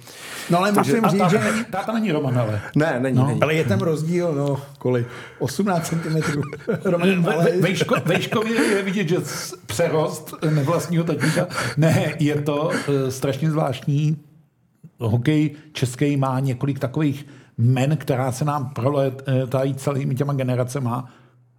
[0.51, 1.41] No ale musím říct, že...
[1.71, 2.61] Táta není Roman, ale...
[2.77, 3.43] Ne, není, no, není.
[3.43, 5.07] Ale je tam rozdíl, no, kolik?
[5.39, 6.17] 18 cm.
[6.85, 7.61] Roman Málek.
[7.61, 9.17] Vejško, vejško je, je vidět, že
[9.67, 11.47] přerost nevlastního tatínka.
[11.77, 12.73] Ne, je to uh,
[13.09, 14.17] strašně zvláštní.
[14.99, 17.27] Hokej český má několik takových
[17.59, 21.11] men, která se nám proletají celými těma generacema.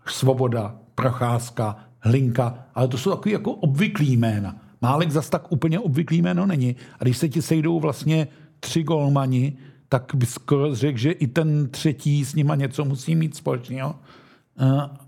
[0.06, 4.56] Svoboda, Procházka, Hlinka, ale to jsou takový jako obvyklý jména.
[4.82, 6.76] Málek zas tak úplně obvyklý jméno není.
[7.00, 8.28] A když se ti sejdou vlastně
[8.60, 9.58] tři golmani,
[9.89, 13.96] tak by skoro řekl, že i ten třetí s nima něco musí mít společného.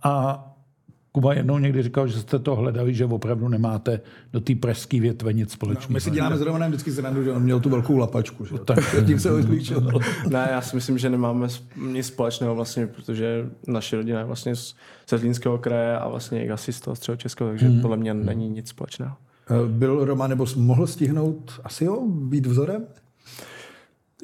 [0.03, 0.43] A
[1.15, 4.01] Kuba jednou někdy říkal, že jste to hledali, že opravdu nemáte
[4.33, 5.89] do té pražské větve nic společného.
[5.89, 8.45] No, my si děláme s Romanem vždycky zradu, že on měl tu velkou lapačku.
[8.45, 8.53] Že?
[8.65, 9.91] Tak, tím se odlíčil.
[10.29, 14.75] ne, já si myslím, že nemáme nic společného vlastně, protože naše rodina je vlastně z
[15.15, 17.81] Zlínského kraje a vlastně asi z toho středo Českého, takže hmm.
[17.81, 19.15] podle mě není nic společného.
[19.49, 22.85] Eh, byl Roman, nebo mohl stihnout asi jo, být vzorem?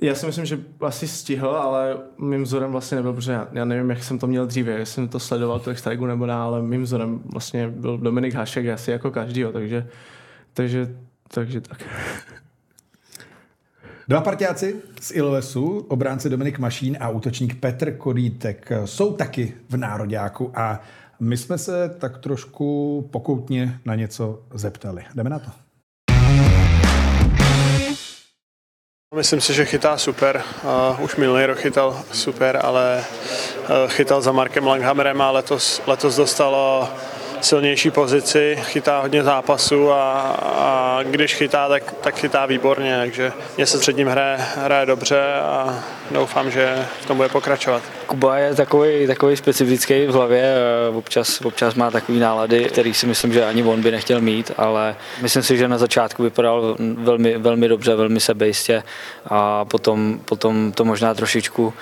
[0.01, 3.89] Já si myslím, že asi stihl, ale mým vzorem vlastně nebyl, protože já, já nevím,
[3.89, 6.83] jak jsem to měl dříve, jestli jsem to sledoval tu extraigu nebo ne, ale mým
[6.83, 9.87] vzorem vlastně byl Dominik Hašek asi jako každýho, takže,
[10.53, 10.95] takže,
[11.27, 11.83] takže tak.
[14.07, 20.51] Dva partiáci z Ilvesu, obránce Dominik Mašín a útočník Petr Kodítek jsou taky v Nároďáku
[20.55, 20.81] a
[21.19, 25.03] my jsme se tak trošku pokoutně na něco zeptali.
[25.15, 25.68] Jdeme na to.
[29.15, 30.43] Myslím si, že chytá super.
[30.99, 36.89] Už minulý rok chytal super, ale uh, chytal za Markem Langhammerem a letos, letos dostalo
[37.41, 43.65] silnější pozici, chytá hodně zápasů a, a když chytá, tak, tak chytá výborně, takže mě
[43.65, 45.79] se před ním hraje, hraje dobře a
[46.11, 47.83] doufám, že v tom bude pokračovat.
[48.07, 50.53] Kuba je takový, takový specifický v hlavě,
[50.93, 54.95] občas, občas má takový nálady, který si myslím, že ani on by nechtěl mít, ale
[55.21, 58.83] myslím si, že na začátku vypadal velmi, velmi dobře, velmi sebejistě
[59.25, 61.73] a potom, potom to možná trošičku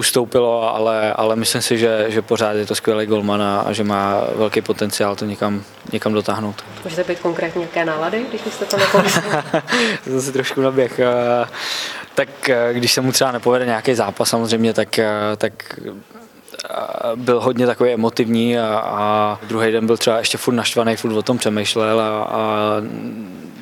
[0.00, 4.24] ustoupilo, ale, ale myslím si, že, že pořád je to skvělý golman a, že má
[4.34, 6.64] velký potenciál to někam, někam dotáhnout.
[6.84, 9.22] Můžete být konkrétně nějaké nálady, když jste to nepovedli?
[10.04, 10.98] to si trošku naběh.
[10.98, 11.46] Eh,
[12.14, 15.52] tak eh, když se mu třeba nepovede nějaký zápas samozřejmě, tak, eh, tak
[17.14, 21.22] byl hodně takový emotivní a, a druhý den byl třeba ještě furt naštvaný, furt o
[21.22, 22.76] tom přemýšlel a, a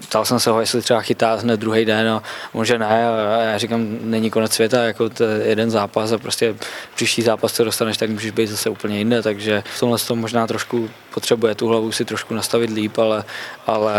[0.08, 3.42] ptal jsem se ho, jestli třeba chytá hned druhý den a on, že ne a
[3.42, 6.54] já říkám, není konec světa, jako to je jeden zápas a prostě
[6.94, 10.46] příští zápas, co dostaneš, tak můžeš být zase úplně jinde, takže v tomhle tom možná
[10.46, 13.24] trošku potřebuje tu hlavu si trošku nastavit líp, ale,
[13.66, 13.94] ale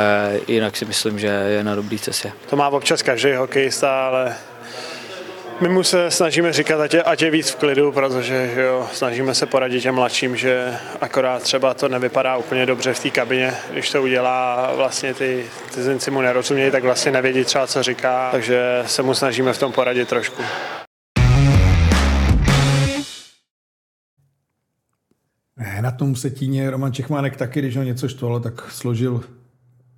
[0.48, 2.32] jinak si myslím, že je na dobrý cestě.
[2.50, 4.36] To má občas každý hokejista, ale
[5.62, 8.88] my mu se snažíme říkat, ať je, ať je víc v klidu, protože že jo,
[8.94, 13.54] snažíme se poradit těm mladším, že akorát třeba to nevypadá úplně dobře v té kabině,
[13.72, 18.84] když to udělá vlastně ty cizinci mu nerozumějí, tak vlastně nevědí třeba, co říká, takže
[18.86, 20.44] se mu snažíme v tom poradit trošku.
[25.82, 29.24] Na tom se tíně Roman Čechmánek taky, když ho něco štvalo, tak složil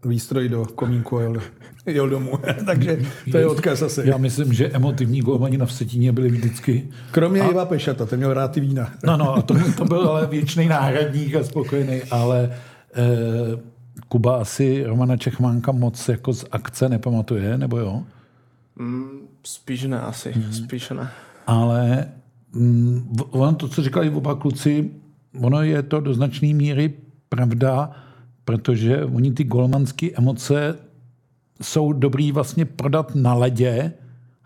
[0.06, 1.42] výstroj do komínku a jel,
[1.86, 2.32] jel domů.
[2.66, 3.00] Takže
[3.32, 4.02] to je odkaz asi.
[4.06, 6.90] Já myslím, že emotivní golmani na Vsetíně byli vždycky.
[7.12, 7.48] Kromě a...
[7.48, 8.92] Iva Pešata, ten měl rád ty vína.
[9.06, 12.54] No, no, to, to byl ale věčný náhradník a spokojený, ale
[12.96, 13.72] eh,
[14.08, 18.04] Kuba asi Romana Čechmánka moc jako z akce nepamatuje, nebo jo?
[18.76, 20.54] Mm, spíš ne asi, mm.
[20.54, 21.10] spíš ne.
[21.48, 22.06] Ale
[22.54, 24.92] mm, ono to, co říkali oba kluci,
[25.42, 26.94] ono je to do značné míry
[27.30, 27.92] pravda,
[28.45, 30.75] protože oni ty golmanské emoce
[31.62, 33.93] jsou dobrý vlastně prodat na ledě,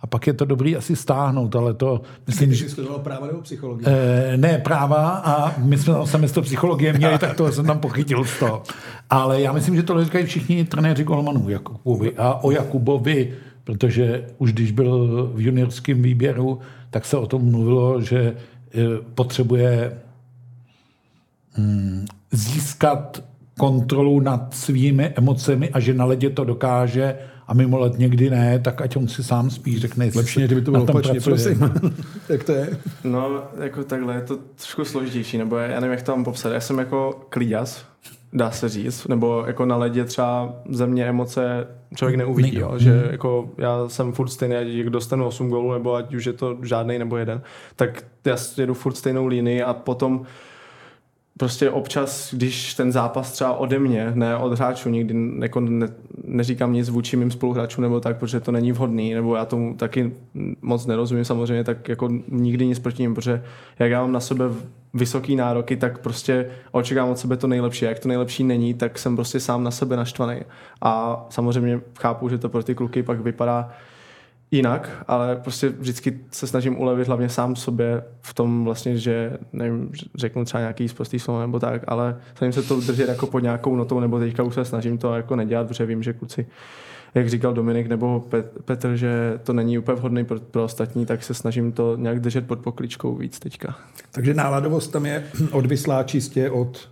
[0.05, 2.01] a pak je to dobrý asi stáhnout, ale to...
[2.27, 3.87] Myslím, že jsi práva nebo psychologie?
[3.89, 8.23] E, ne, práva a my jsme sami to psychologie měli, tak to jsem tam pochytil
[8.23, 8.63] z toho.
[9.09, 14.53] Ale já myslím, že to říkají všichni trenéři golmanů Jakubovi a o Jakubovi, protože už
[14.53, 18.35] když byl v juniorském výběru, tak se o tom mluvilo, že e,
[19.15, 19.97] potřebuje
[21.57, 23.23] mm, získat
[23.57, 28.59] kontrolu nad svými emocemi a že na ledě to dokáže a mimo let někdy ne,
[28.59, 31.71] tak ať on si sám spíš řekne, Lepší, kdyby to bylo opačně, prosím.
[32.29, 32.77] jak to je?
[33.03, 36.53] No, jako takhle je to trošku složitější, nebo já nevím, jak to mám popsat.
[36.53, 37.85] Já jsem jako kliděs,
[38.33, 42.91] dá se říct, nebo jako na ledě třeba ze mě emoce člověk neuvidí, jo, že
[42.91, 43.11] hmm.
[43.11, 46.99] jako já jsem furt stejný, ať dostanu 8 gólů, nebo ať už je to žádný
[46.99, 47.41] nebo jeden,
[47.75, 50.25] tak já jedu furt stejnou línii a potom
[51.37, 55.87] prostě občas, když ten zápas třeba ode mě, ne od hráčů, nikdy jako ne,
[56.23, 60.11] neříkám nic vůči mým spoluhráčům nebo tak, protože to není vhodný, nebo já tomu taky
[60.61, 63.43] moc nerozumím samozřejmě, tak jako nikdy nic proti ním, protože
[63.79, 64.45] jak já mám na sebe
[64.93, 67.85] vysoký nároky, tak prostě očekávám od sebe to nejlepší.
[67.85, 70.41] A jak to nejlepší není, tak jsem prostě sám na sebe naštvaný.
[70.81, 73.71] A samozřejmě chápu, že to pro ty kluky pak vypadá
[74.51, 79.91] jinak, ale prostě vždycky se snažím ulevit hlavně sám sobě v tom vlastně, že nevím,
[80.15, 83.75] řeknu třeba nějaký zprostý slovo nebo tak, ale snažím se to držet jako pod nějakou
[83.75, 86.45] notou, nebo teďka už se snažím to jako nedělat, protože vím, že kluci
[87.15, 88.25] jak říkal Dominik nebo
[88.65, 92.47] Petr, že to není úplně vhodný pro, pro ostatní, tak se snažím to nějak držet
[92.47, 93.75] pod pokličkou víc teďka.
[94.11, 96.89] Takže náladovost tam je odvislá čistě od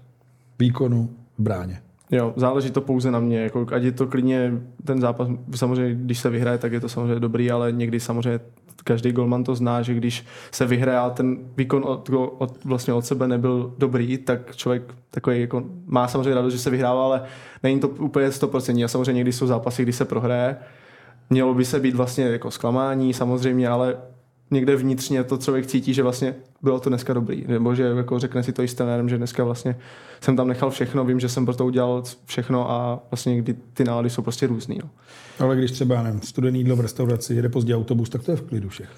[0.59, 1.81] výkonu v bráně.
[2.13, 3.39] Jo, záleží to pouze na mě.
[3.39, 4.53] Jako, ať je to klidně
[4.85, 8.39] ten zápas, samozřejmě, když se vyhraje, tak je to samozřejmě dobrý, ale někdy samozřejmě
[8.83, 13.05] každý golman to zná, že když se vyhraje a ten výkon od, od, vlastně od
[13.05, 17.21] sebe nebyl dobrý, tak člověk takový jako, má samozřejmě radost, že se vyhrává, ale
[17.63, 18.85] není to úplně 100%.
[18.85, 20.55] A samozřejmě někdy jsou zápasy, kdy se prohraje.
[21.29, 23.97] Mělo by se být vlastně jako zklamání samozřejmě, ale
[24.53, 28.43] někde vnitřně to člověk cítí, že vlastně bylo to dneska dobrý, nebo že jako řekne
[28.43, 29.75] si to i s trenérem, že dneska vlastně
[30.21, 33.83] jsem tam nechal všechno, vím, že jsem pro to udělal všechno a vlastně někdy ty
[33.83, 34.79] nálady jsou prostě různý.
[34.83, 34.89] No.
[35.39, 38.41] Ale když třeba, nevím, studený jídlo v restauraci, jede pozdě autobus, tak to je v
[38.41, 38.95] klidu všechno.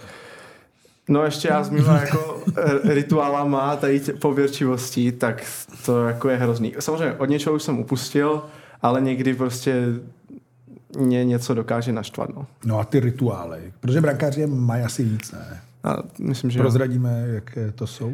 [1.09, 5.45] No ještě já s mýma jako eh, rituálama a tady pověrčivostí, tak
[5.85, 6.75] to jako je hrozný.
[6.79, 8.41] Samozřejmě od něčeho už jsem upustil,
[8.81, 9.85] ale někdy prostě
[10.95, 12.29] mě něco dokáže naštvat.
[12.35, 15.61] No, no a ty rituály, protože brankáři mají asi víc, ne?
[15.83, 17.35] A myslím, že Prozradíme, jo.
[17.35, 18.13] jaké to jsou?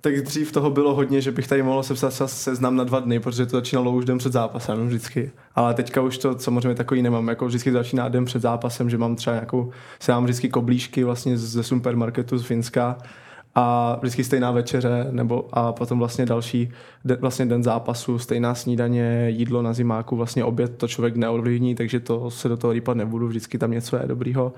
[0.00, 3.46] Tak dřív toho bylo hodně, že bych tady mohl sepsat seznam na dva dny, protože
[3.46, 5.30] to začínalo už den před zápasem vždycky.
[5.54, 7.28] Ale teďka už to samozřejmě takový nemám.
[7.28, 11.38] Jako vždycky začíná den před zápasem, že mám třeba nějakou, se mám vždycky koblížky vlastně
[11.38, 12.98] ze supermarketu z Finska
[13.54, 16.70] a vždycky stejná večeře, nebo a potom vlastně další
[17.04, 22.00] den, vlastně den zápasu, stejná snídaně, jídlo na zimáku, vlastně oběd to člověk neovlivní, takže
[22.00, 24.52] to se do toho rýpat nebudu, vždycky tam něco je dobrýho.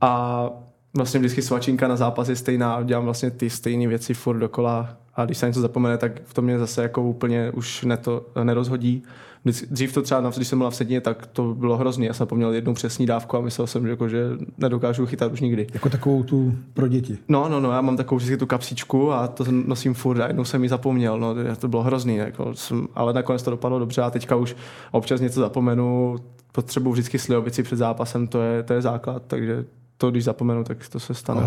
[0.00, 0.50] A
[0.96, 5.24] vlastně vždycky svačinka na zápas je stejná, dělám vlastně ty stejné věci furt dokola a
[5.24, 9.02] když se něco zapomene, tak v tom mě zase jako úplně už ne to, nerozhodí.
[9.44, 12.06] Dřív to třeba, když jsem byl v Sedně, tak to bylo hrozný.
[12.06, 14.26] Já jsem zapomněl jednu přesní dávku a myslel jsem, že, jako, že
[14.58, 15.66] nedokážu chytat už nikdy.
[15.74, 17.18] Jako takovou tu pro děti?
[17.28, 20.44] No, no, no, já mám takovou vždycky tu kapsičku a to nosím furt a jednou
[20.44, 21.18] jsem ji zapomněl.
[21.18, 24.56] No, to bylo hrozný, jako jsem, ale nakonec to dopadlo dobře a teďka už
[24.90, 26.16] občas něco zapomenu,
[26.52, 29.64] potřebuji vždycky slivovici před zápasem, to je, to je základ, takže
[29.96, 31.42] to, když zapomenu, tak to se stane.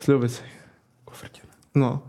[0.00, 0.42] Slivovici.
[1.04, 1.40] Kofrtě.
[1.74, 2.02] No,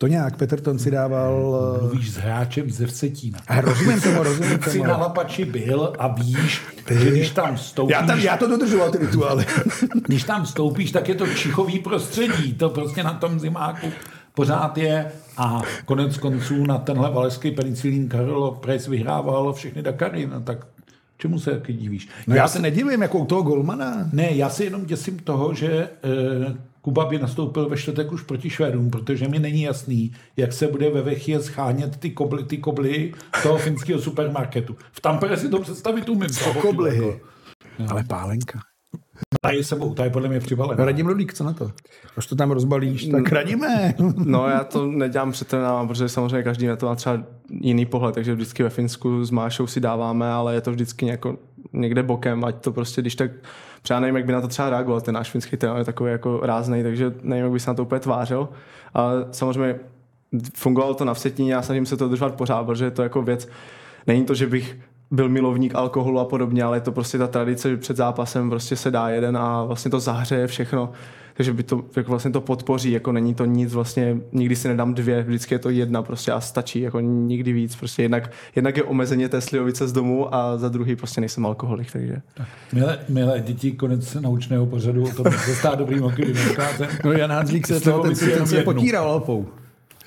[0.00, 1.60] To nějak, Peterton si dával...
[1.76, 3.38] eh, Mluvíš s hráčem ze Vsetína.
[3.48, 4.84] A rozumím tomu, rozumím Jsi tomu.
[4.90, 8.98] na Lapači byl a víš, že když tam vstoupíš, Já, tam, já to dodržoval, ty
[8.98, 9.46] rituály.
[10.06, 12.54] když tam vstoupíš, tak je to čichový prostředí.
[12.54, 13.86] To prostě na tom zimáku
[14.34, 15.12] pořád je.
[15.36, 20.26] A konec konců na tenhle valeský penicilín Karlo Price vyhrával všechny Dakary.
[20.26, 20.66] No tak
[21.18, 22.08] čemu se taky divíš?
[22.26, 24.08] No já se nedivím, jako u toho golmana.
[24.12, 25.68] Ne, já se jenom děsím toho, že
[26.04, 30.66] eh, Kuba by nastoupil ve čtvrtek už proti Švédům, protože mi není jasný, jak se
[30.66, 34.76] bude ve Vechě schánět ty kobly, ty kobly toho finského supermarketu.
[34.92, 36.28] V Tampere si to představit umím.
[36.28, 37.20] Co Koblihy.
[37.88, 38.60] Ale pálenka.
[39.42, 40.84] A je sebou, ta je podle mě přibalená.
[40.84, 41.70] Radim Ludvík, co na to?
[42.16, 43.94] Až to tam rozbalíš, tak radíme.
[44.24, 48.34] No já to nedělám přetrénávám, protože samozřejmě každý na to má třeba jiný pohled, takže
[48.34, 51.36] vždycky ve Finsku s Mášou si dáváme, ale je to vždycky nějako,
[51.72, 53.30] někde bokem, ať to prostě, když tak,
[53.82, 56.40] třeba nevím, jak by na to třeba reagoval, ten náš finský trenér je takový jako
[56.42, 58.48] ráznej, takže nevím, jak by se na to úplně tvářil,
[58.94, 59.78] ale samozřejmě
[60.54, 63.48] fungovalo to na vsetíně a snažím se to držovat pořád, protože je to jako věc,
[64.06, 64.78] není to, že bych
[65.10, 68.76] byl milovník alkoholu a podobně, ale je to prostě ta tradice, že před zápasem prostě
[68.76, 70.92] se dá jeden a vlastně to zahřeje všechno.
[71.40, 74.94] Takže by to jako vlastně to podpoří, jako není to nic vlastně, nikdy si nedám
[74.94, 78.82] dvě, vždycky je to jedna prostě a stačí, jako nikdy víc, prostě jednak, jednak je
[78.82, 82.22] omezeně té slivovice z domu a za druhý prostě nejsem alkoholik, takže.
[82.72, 86.88] Milé, milé děti, konec naučného pořadu o tom, jak se stát dobrým brankářem.
[87.04, 89.46] No Jan Hanzlík se, Jste to, ten, se- potíral Alpou.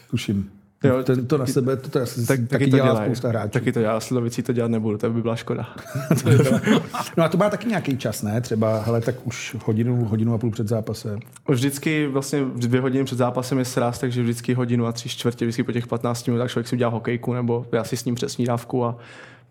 [0.09, 0.49] Tuším.
[0.83, 3.05] Jo, ten to na sebe, to, to asi Tak, taky, taky, to dělá dělají.
[3.05, 3.49] spousta hráčů.
[3.49, 5.67] Taky to dělá, slivovicí to dělat nebudu, to by byla škoda.
[7.17, 8.41] No a to má taky nějaký čas, ne?
[8.41, 11.19] Třeba, hele, tak už hodinu, hodinu a půl před zápasem.
[11.47, 15.63] Vždycky vlastně dvě hodiny před zápasem je sraz, takže vždycky hodinu a tři čtvrtě, vždycky
[15.63, 18.85] po těch 15 minutách člověk si udělá hokejku, nebo já si s ním přesní dávku
[18.85, 18.97] a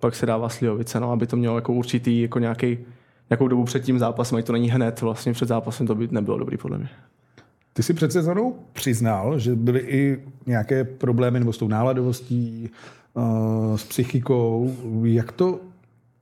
[0.00, 2.78] pak se dává slivovice, no, aby to mělo jako určitý, jako nějaký,
[3.30, 6.38] nějakou dobu před tím zápasem, ať to není hned, vlastně před zápasem to by nebylo
[6.38, 6.88] dobrý podle mě.
[7.72, 12.70] Ty si před sezónou přiznal, že byly i nějaké problémy nebo s tou náladovostí,
[13.14, 14.76] uh, s psychikou.
[15.04, 15.60] Jak to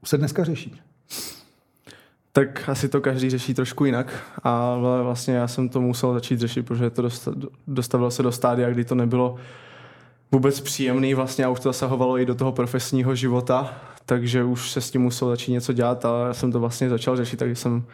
[0.05, 0.81] se dneska řeší?
[2.33, 6.67] Tak asi to každý řeší trošku jinak, ale vlastně já jsem to musel začít řešit,
[6.67, 7.33] protože to dosta,
[7.67, 9.37] dostavilo se do stádia, kdy to nebylo
[10.33, 13.75] vůbec příjemný vlastně a už to zasahovalo i do toho profesního života,
[14.07, 17.17] takže už se s tím musel začít něco dělat a já jsem to vlastně začal
[17.17, 17.85] řešit, takže jsem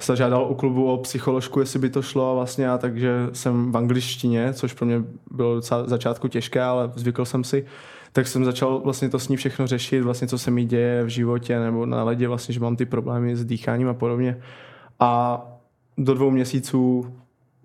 [0.00, 3.72] se žádal u klubu o psycholožku, jestli by to šlo a vlastně a takže jsem
[3.72, 7.64] v angličtině, což pro mě bylo docela začátku těžké, ale zvykl jsem si,
[8.12, 11.08] tak jsem začal vlastně to s ní všechno řešit, vlastně co se mi děje v
[11.08, 14.40] životě nebo na ledě, vlastně, že mám ty problémy s dýcháním a podobně.
[15.00, 15.42] A
[15.98, 17.14] do dvou měsíců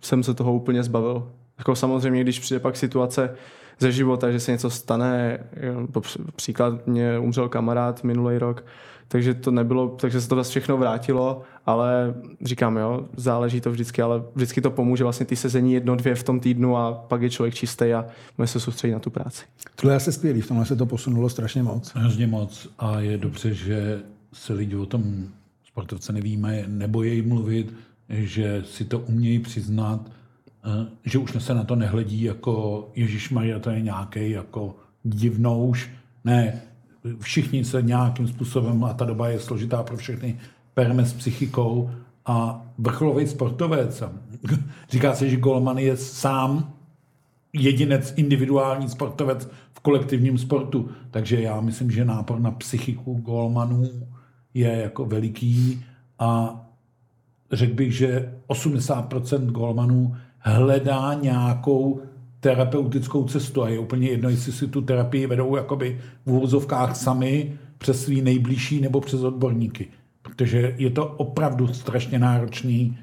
[0.01, 1.31] jsem se toho úplně zbavil.
[1.57, 3.35] Jako samozřejmě, když přijde pak situace
[3.79, 5.87] ze života, že se něco stane, jo,
[6.35, 8.65] příklad mě umřel kamarád minulý rok,
[9.07, 14.01] takže to nebylo, takže se to zase všechno vrátilo, ale říkám, jo, záleží to vždycky,
[14.01, 17.29] ale vždycky to pomůže vlastně ty sezení jedno, dvě v tom týdnu a pak je
[17.29, 18.05] člověk čistý a
[18.37, 19.45] může se soustředit na tu práci.
[19.75, 21.91] Tohle je asi skvělý, v tomhle se to posunulo strašně moc.
[21.95, 24.01] Hrozně moc a je dobře, že
[24.33, 25.03] se lidi o tom
[25.67, 27.73] sportovce nevíme, nebojí mluvit,
[28.09, 30.11] že si to umějí přiznat,
[30.65, 35.89] eh, že už se na to nehledí jako Ježíš Maria, to je nějaký jako divnouš.
[36.23, 36.61] Ne,
[37.19, 40.39] všichni se nějakým způsobem, a ta doba je složitá pro všechny,
[40.73, 41.91] pereme s psychikou
[42.25, 44.03] a vrcholový sportovec.
[44.89, 46.73] Říká se, že golman je sám
[47.53, 50.89] jedinec, individuální sportovec v kolektivním sportu.
[51.11, 53.89] Takže já myslím, že nápor na psychiku golmanů
[54.53, 55.85] je jako veliký
[56.19, 56.59] a
[57.51, 62.01] řekl bych, že 80% golmanů hledá nějakou
[62.43, 67.53] terapeutickou cestu a je úplně jedno, jestli si tu terapii vedou jakoby v úvozovkách sami
[67.77, 69.87] přes svý nejbližší nebo přes odborníky.
[70.21, 72.97] Protože je to opravdu strašně náročný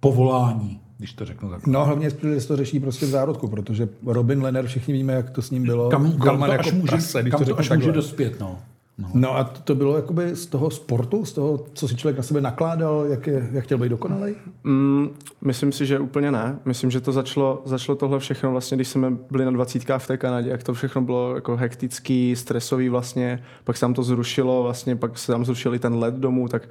[0.00, 1.72] povolání, když to řeknu takhle.
[1.72, 5.30] No hlavně že se to řeší prostě v zárodku, protože Robin Lenner, všichni víme, jak
[5.30, 5.90] to s ním bylo.
[5.90, 8.58] Kam, kam to jako až může, prase, když kam to řeknu až může dospět, no.
[8.98, 9.08] No.
[9.14, 12.40] No a to bylo jakoby z toho sportu, z toho, co si člověk na sebe
[12.40, 14.34] nakládal, jak, je, jak chtěl být dokonalý?
[14.64, 15.08] Mm,
[15.40, 16.58] myslím si, že úplně ne.
[16.64, 20.16] Myslím, že to začalo, začalo tohle všechno vlastně, když jsme byli na dvacítkách v té
[20.16, 24.96] Kanadě, jak to všechno bylo jako hektický, stresový vlastně, pak se tam to zrušilo, vlastně
[24.96, 26.68] pak se tam zrušil i ten let domů, tak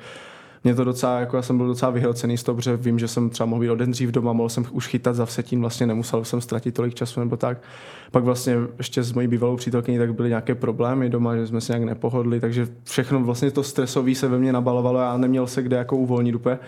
[0.63, 3.29] mě to docela, jako já jsem byl docela vyhrocený z toho, protože vím, že jsem
[3.29, 6.23] třeba mohl být o den dřív doma, mohl jsem už chytat za vsetín, vlastně nemusel
[6.23, 7.57] jsem ztratit tolik času nebo tak.
[8.11, 11.73] Pak vlastně ještě s mojí bývalou přítelkyní tak byly nějaké problémy doma, že jsme se
[11.73, 15.77] nějak nepohodli, takže všechno vlastně to stresové se ve mně nabalovalo a neměl se kde
[15.77, 16.59] jako uvolnit úplně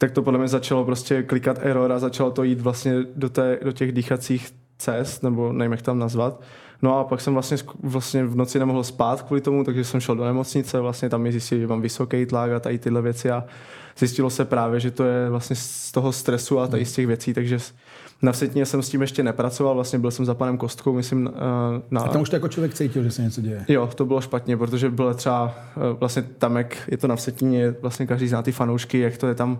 [0.00, 3.58] tak to podle mě začalo prostě klikat error a začalo to jít vlastně do, té,
[3.62, 6.40] do těch dýchacích cest, nebo nevím, jak tam nazvat.
[6.82, 10.16] No a pak jsem vlastně, vlastně v noci nemohl spát kvůli tomu, takže jsem šel
[10.16, 13.44] do nemocnice, vlastně tam mi zjistili, že mám vysoký tlak a tady tyhle věci a
[13.98, 17.34] zjistilo se právě, že to je vlastně z toho stresu a tady z těch věcí,
[17.34, 17.58] takže
[18.22, 21.82] na Vsetně jsem s tím ještě nepracoval, vlastně byl jsem za panem Kostkou, myslím, eh,
[21.90, 22.00] na...
[22.00, 23.64] A tam už to jako člověk cítil, že se něco děje.
[23.68, 27.74] Jo, to bylo špatně, protože bylo třeba eh, vlastně tam, jak je to na Vsetíně,
[27.82, 29.58] vlastně každý zná ty fanoušky, jak to je tam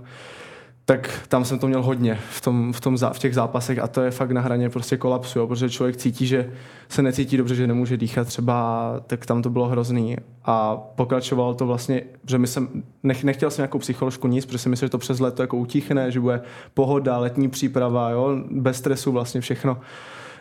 [0.84, 4.02] tak tam jsem to měl hodně v, tom, v, tom, v těch zápasech a to
[4.02, 6.52] je fakt na hraně prostě kolapsu, jo, protože člověk cítí, že
[6.88, 11.66] se necítí dobře, že nemůže dýchat třeba, tak tam to bylo hrozný a pokračovalo to
[11.66, 12.68] vlastně, že my jsem,
[13.02, 16.10] nech, nechtěl jsem nějakou psycholožku nic, protože si myslím, že to přes leto jako utichne,
[16.10, 16.40] že bude
[16.74, 19.80] pohoda, letní příprava, jo, bez stresu vlastně všechno.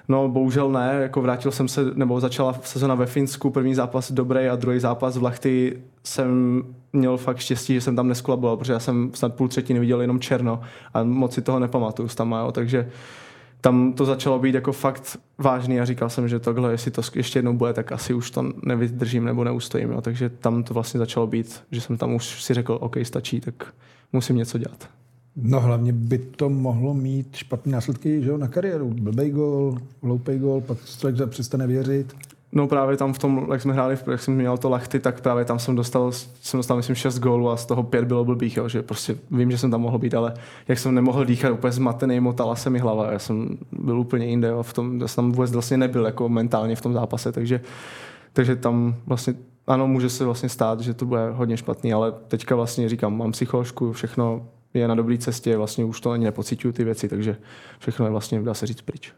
[0.10, 4.48] No, bohužel ne, jako vrátil jsem se, nebo začala sezona ve Finsku, první zápas dobrý
[4.48, 6.62] a druhý zápas v Lachty jsem
[6.94, 10.20] měl fakt štěstí, že jsem tam neskolaboval, protože já jsem snad půl třetiny viděl jenom
[10.20, 10.62] černo
[10.94, 12.90] a moc si toho nepamatuju tam, jo, takže
[13.62, 17.40] tam to začalo být jako fakt vážný a říkal jsem, že tohle, jestli to ještě
[17.40, 19.92] jednou bude, tak asi už to nevydržím nebo neustojím.
[19.92, 20.02] Jo.
[20.02, 23.74] Takže tam to vlastně začalo být, že jsem tam už si řekl, OK, stačí, tak
[24.14, 24.90] musím něco dělat.
[25.36, 28.90] No hlavně by to mohlo mít špatné následky že jo, na kariéru.
[28.90, 32.16] Blbej gol, hloupej gol, pak člověk přestane věřit.
[32.52, 35.46] No právě tam v tom, jak jsme hráli, jak jsem měl to lachty, tak právě
[35.46, 38.70] tam jsem dostal, jsem dostal myslím 6 gólů a z toho 5 bylo blbých, jo,
[38.70, 40.34] že prostě vím, že jsem tam mohl být, ale
[40.68, 44.48] jak jsem nemohl dýchat, úplně zmatený, motala se mi hlava, já jsem byl úplně jinde,
[44.48, 47.62] jo, v tom, já jsem tam vůbec vlastně nebyl jako mentálně v tom zápase, takže,
[48.34, 49.34] takže tam vlastně
[49.68, 53.32] ano, může se vlastně stát, že to bude hodně špatný, ale teďka vlastně říkám, mám
[53.32, 57.38] psycholožku, všechno je na dobré cestě, vlastně už to ani nepocituju ty věci, takže
[57.80, 59.14] všechno je vlastně, dá se říct, pryč.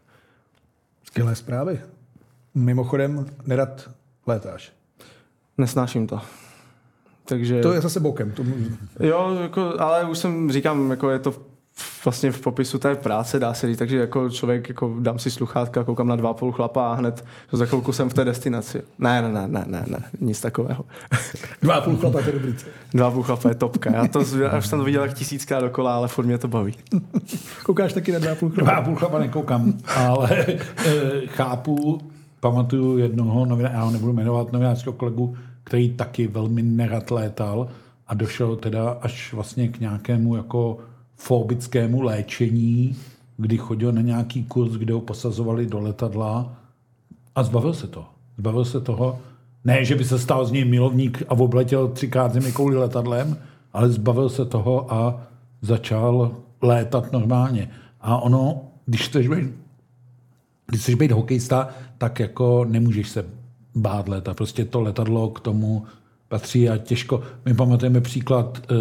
[1.04, 1.80] Skvělé zprávy.
[2.56, 3.90] Mimochodem, nerad
[4.28, 4.74] létáš.
[5.58, 6.22] Nesnáším to.
[7.26, 7.62] Takže...
[7.62, 8.32] To je zase bokem.
[8.32, 8.44] To.
[9.00, 11.51] Jo, jako, ale už jsem, říkám, jako je to
[12.06, 15.84] vlastně v popisu té práce, dá se říct, takže jako člověk, jako dám si sluchátka,
[15.84, 18.82] koukám na dva půl chlapa a hned za chvilku jsem v té destinaci.
[19.00, 20.86] Ne, ne, ne, ne, ne, ne nic takového.
[21.62, 22.54] Dva půl chlapa, to je dobrý.
[22.94, 23.92] Dva půl chlapa je topka.
[23.92, 26.76] Já to už jsem to viděl jak tisíckrát dokola, ale furt mě to baví.
[27.64, 28.72] Koukáš taky na dva půl chlapa?
[28.72, 30.30] Dva půl chlapa nekoukám, ale
[30.86, 32.02] e, chápu,
[32.40, 37.68] pamatuju jednoho novináře, já ho nebudu jmenovat, novinářského kolegu, který taky velmi nerad létal
[38.08, 40.78] a došel teda až vlastně k nějakému jako
[41.22, 42.96] fobickému léčení,
[43.38, 46.54] kdy chodil na nějaký kurz, kde ho posazovali do letadla
[47.36, 48.06] a zbavil se to.
[48.38, 49.20] Zbavil se toho,
[49.66, 53.38] ne, že by se stal z něj milovník a obletěl třikrát zemi kouli letadlem,
[53.74, 55.22] ale zbavil se toho a
[55.62, 57.70] začal létat normálně.
[58.02, 59.54] A ono, když chceš být,
[60.68, 63.26] když chceš být hokejista, tak jako nemůžeš se
[63.76, 64.38] bát létat.
[64.38, 65.84] Prostě to letadlo k tomu
[66.32, 67.22] patří a těžko.
[67.46, 68.76] My pamatujeme příklad, eh,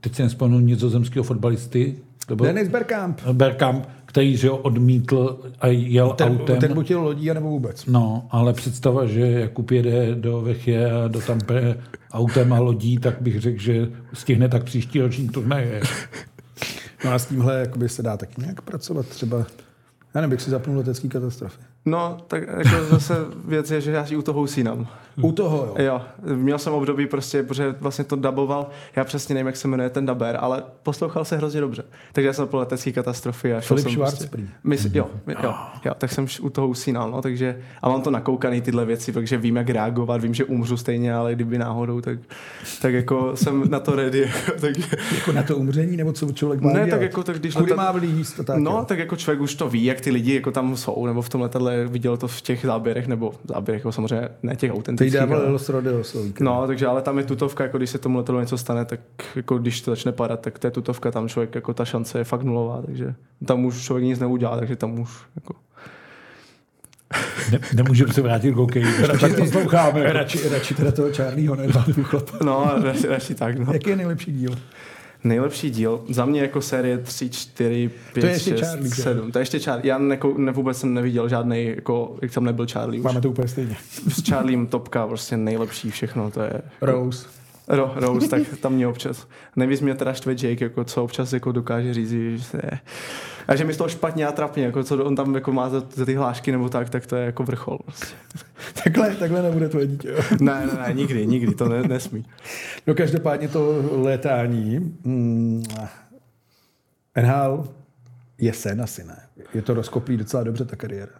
[0.00, 3.20] teď si nespomenu nizozemského fotbalisty, to byl Dennis Bergkamp.
[3.32, 6.58] Bergkamp, který že ho odmítl a jel ten, autem.
[6.58, 7.86] Ten buď lodí, nebo vůbec.
[7.86, 11.76] No, ale představa, že Jakub jede do Vechě a do Tampere
[12.12, 15.80] autem a lodí, tak bych řekl, že stihne tak příští ročník turnaje.
[17.04, 19.46] No a s tímhle jakoby se dá taky nějak pracovat třeba
[20.14, 21.60] já nevím, bych si zapnul letecký katastrofy.
[21.84, 23.14] No, tak jako zase
[23.44, 24.88] věc je, že já si u toho usínám.
[25.20, 25.84] U toho, jo?
[25.84, 26.02] Jo,
[26.34, 30.06] měl jsem období prostě, protože vlastně to duboval, já přesně nevím, jak se jmenuje ten
[30.06, 31.84] daber, ale poslouchal se hrozně dobře.
[32.12, 35.06] Takže já jsem po letecké katastrofy a šel Filip jsem Schwarz, prostě, mysl, jo,
[35.42, 35.54] jo,
[35.84, 39.36] jo, tak jsem u toho usínal, no, takže, a mám to nakoukaný tyhle věci, takže
[39.36, 42.18] vím, jak reagovat, vím, že umřu stejně, ale kdyby náhodou, tak,
[42.82, 44.30] tak jako jsem na to ready.
[44.60, 44.82] takže...
[45.14, 46.90] Jako na to umření, nebo co člověk má Ne, dělat?
[46.90, 48.84] tak jako, tak když Kudy má vlíst, tak No, jo.
[48.88, 51.40] tak jako člověk už to ví, jak ty lidi jako tam jsou, nebo v tom
[51.40, 54.72] letadle viděl to v těch záběrech, nebo záběrech, jako samozřejmě ne těch
[55.04, 56.16] Teď dával ale- Los Rodeos.
[56.40, 59.00] No, takže ale tam je tutovka, jako když se tomu letadlu něco stane, tak
[59.36, 62.24] jako když to začne padat, tak to je tutovka, tam člověk, jako ta šance je
[62.24, 63.14] fakt nulová, takže
[63.46, 65.54] tam už člověk nic neudělá, takže tam už jako...
[67.52, 70.12] Ne, nemůžeme se vrátit k hokeji, když to tak posloucháme.
[70.12, 71.66] Radši, radši teda toho Charlieho, ne
[72.02, 72.32] chlapa.
[72.44, 73.72] No, radši, radši tak, no.
[73.72, 74.50] Jaký je nejlepší díl?
[75.24, 79.02] Nejlepší díl, za mě jako série 3, 4, 5, To je ještě 6, Charlie, že?
[79.02, 79.32] 7.
[79.32, 79.88] To je ještě Charlie.
[79.88, 83.04] Já neko, ne, vůbec jsem neviděl žádný, jako, jak tam nebyl Charlie už.
[83.04, 83.76] Máme to úplně stejně.
[84.08, 86.52] S Charliem topka, prostě nejlepší všechno, to je...
[86.80, 87.26] Rose.
[87.68, 89.28] Ro, Rose, tak tam mě občas.
[89.56, 92.78] Nejvíc mě teda štve Jake, jako co občas jako dokáže říct, že se je.
[93.48, 95.82] A že mi z toho špatně a trapně, jako co on tam jako má za,
[95.94, 97.78] za ty hlášky nebo tak, tak to je jako vrchol.
[97.84, 98.14] Prostě.
[98.84, 100.08] Takhle, takhle nebude tvoje dítě.
[100.08, 100.18] Jo.
[100.40, 102.24] Ne, ne, ne, nikdy, nikdy, to ne, nesmí.
[102.86, 104.96] No každopádně to létání.
[105.04, 105.62] Mm,
[107.22, 107.68] NHL
[108.38, 109.22] je sen asi ne.
[109.54, 111.12] Je to rozkoplý docela dobře ta kariéra.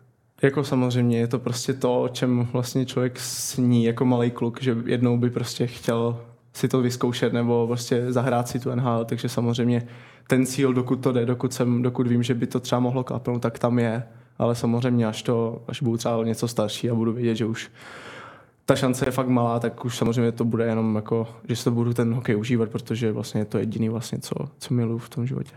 [0.42, 4.76] Jako samozřejmě je to prostě to, o čem vlastně člověk sní jako malý kluk, že
[4.86, 6.20] jednou by prostě chtěl
[6.52, 9.86] si to vyzkoušet nebo prostě zahrát si tu NHL, takže samozřejmě
[10.26, 13.42] ten cíl, dokud to jde, dokud, jsem, dokud vím, že by to třeba mohlo klapnout,
[13.42, 14.02] tak tam je.
[14.38, 17.70] ale samozřejmě až to, až budu třeba něco starší a budu vědět, že už
[18.64, 21.70] ta šance je fakt malá, tak už samozřejmě to bude jenom jako, že se to
[21.70, 25.26] budu ten hokej užívat, protože vlastně je to jediný vlastně, co, co miluju v tom
[25.26, 25.54] životě.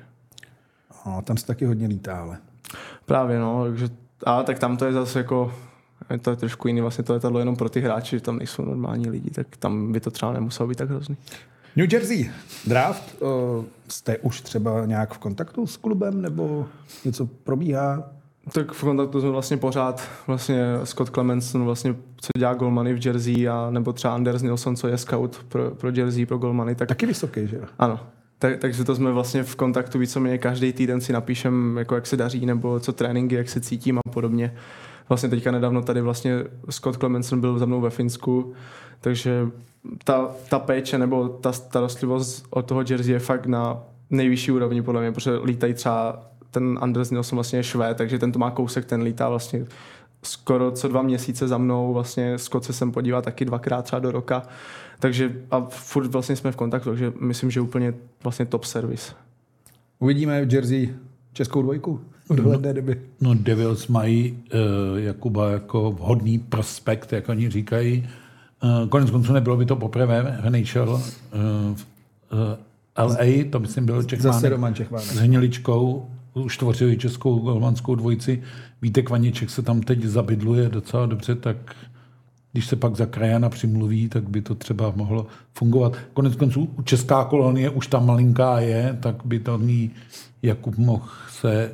[1.06, 2.38] A tam se taky hodně lítá, ale.
[3.06, 3.90] Právě no, takže,
[4.26, 5.54] a tak tam to je zase jako,
[6.10, 8.66] je to je trošku jiný, vlastně to letadlo jenom pro ty hráči, že tam nejsou
[8.66, 11.18] normální lidi, tak tam by to třeba nemuselo být tak hrozný.
[11.76, 12.32] New Jersey,
[12.68, 16.68] draft, o, jste už třeba nějak v kontaktu s klubem, nebo
[17.06, 18.12] něco probíhá?
[18.54, 23.50] Tak v kontaktu jsme vlastně pořád, vlastně Scott Clemenson, vlastně, co dělá golmany v Jersey,
[23.50, 26.76] a nebo třeba Anders Nilsson, co je scout pro, pro Jersey, pro golmany.
[26.76, 27.64] Tak, Taky vysoký, že jo?
[27.80, 28.00] ano.
[28.40, 32.18] Tak, takže to jsme vlastně v kontaktu víceméně každý týden si napíšem, jako jak se
[32.18, 34.56] daří, nebo co tréninky, jak se cítím a podobně.
[35.10, 38.54] Vlastně teďka nedávno tady vlastně Scott Clemenson byl za mnou ve Finsku,
[39.02, 39.48] takže
[40.04, 45.02] ta, ta péče nebo ta starostlivost od toho Jersey je fakt na nejvyšší úrovni podle
[45.02, 48.86] mě, protože lítají třeba ten Anders Nilsson vlastně je švéd, takže ten to má kousek,
[48.86, 49.66] ten lítá vlastně
[50.24, 54.12] skoro co dva měsíce za mnou, vlastně Scott se sem podívá taky dvakrát třeba do
[54.12, 54.42] roka,
[55.00, 57.94] takže a furt vlastně jsme v kontaktu, takže myslím, že úplně
[58.24, 59.14] vlastně top service.
[60.00, 60.96] Uvidíme v Jersey
[61.34, 62.98] českou dvojku v dohledné době.
[63.22, 68.08] No Devils mají uh, Jakuba jako vhodný prospekt, jak oni říkají.
[68.64, 70.94] Uh, konec konců nebylo by to poprvé v NHL.
[70.94, 71.02] Uh,
[73.02, 74.34] uh, LA, to myslím byl Čechmánek.
[74.34, 75.08] Zase Roman Čechmánek.
[75.08, 78.44] S Hniličkou už tvořili českou golmanskou dvojici.
[78.82, 81.58] Vítek Vaniček se tam teď zabydluje docela dobře, tak
[82.52, 85.94] když se pak za krajana přimluví, tak by to třeba mohlo fungovat.
[86.14, 89.92] Konec konců česká kolonie už tam malinká je, tak by to ní
[90.42, 91.72] Jakub mohl se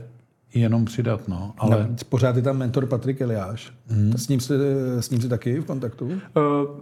[0.54, 1.28] jenom přidat.
[1.28, 1.54] No.
[1.58, 3.74] Ale Ale pořád je tam mentor Patrik Eliáš.
[3.88, 4.14] Hmm.
[4.14, 4.56] S, ním jste,
[5.00, 6.06] s ním jste taky v kontaktu?
[6.06, 6.12] Uh,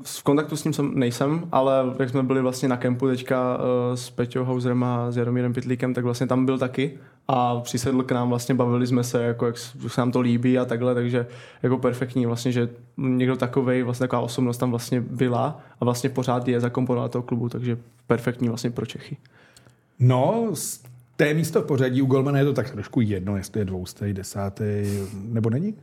[0.03, 3.63] v kontaktu s ním jsem nejsem, ale jak jsme byli vlastně na kempu teďka uh,
[3.95, 6.97] s Peťou Hauserem a s Jaromírem Pitlíkem, tak vlastně tam byl taky
[7.27, 10.65] a přisedl k nám, vlastně bavili jsme se, jako jak se nám to líbí a
[10.65, 11.27] takhle, takže
[11.63, 16.47] jako perfektní vlastně, že někdo takovej, vlastně taková osobnost tam vlastně byla a vlastně pořád
[16.47, 19.17] je zakomponovat toho klubu, takže perfektní vlastně pro Čechy.
[19.99, 20.47] No,
[21.19, 24.13] z té místo v pořadí u Golmana je to tak trošku jedno, jestli je dvoustý,
[24.13, 24.63] desátý,
[25.13, 25.75] nebo není?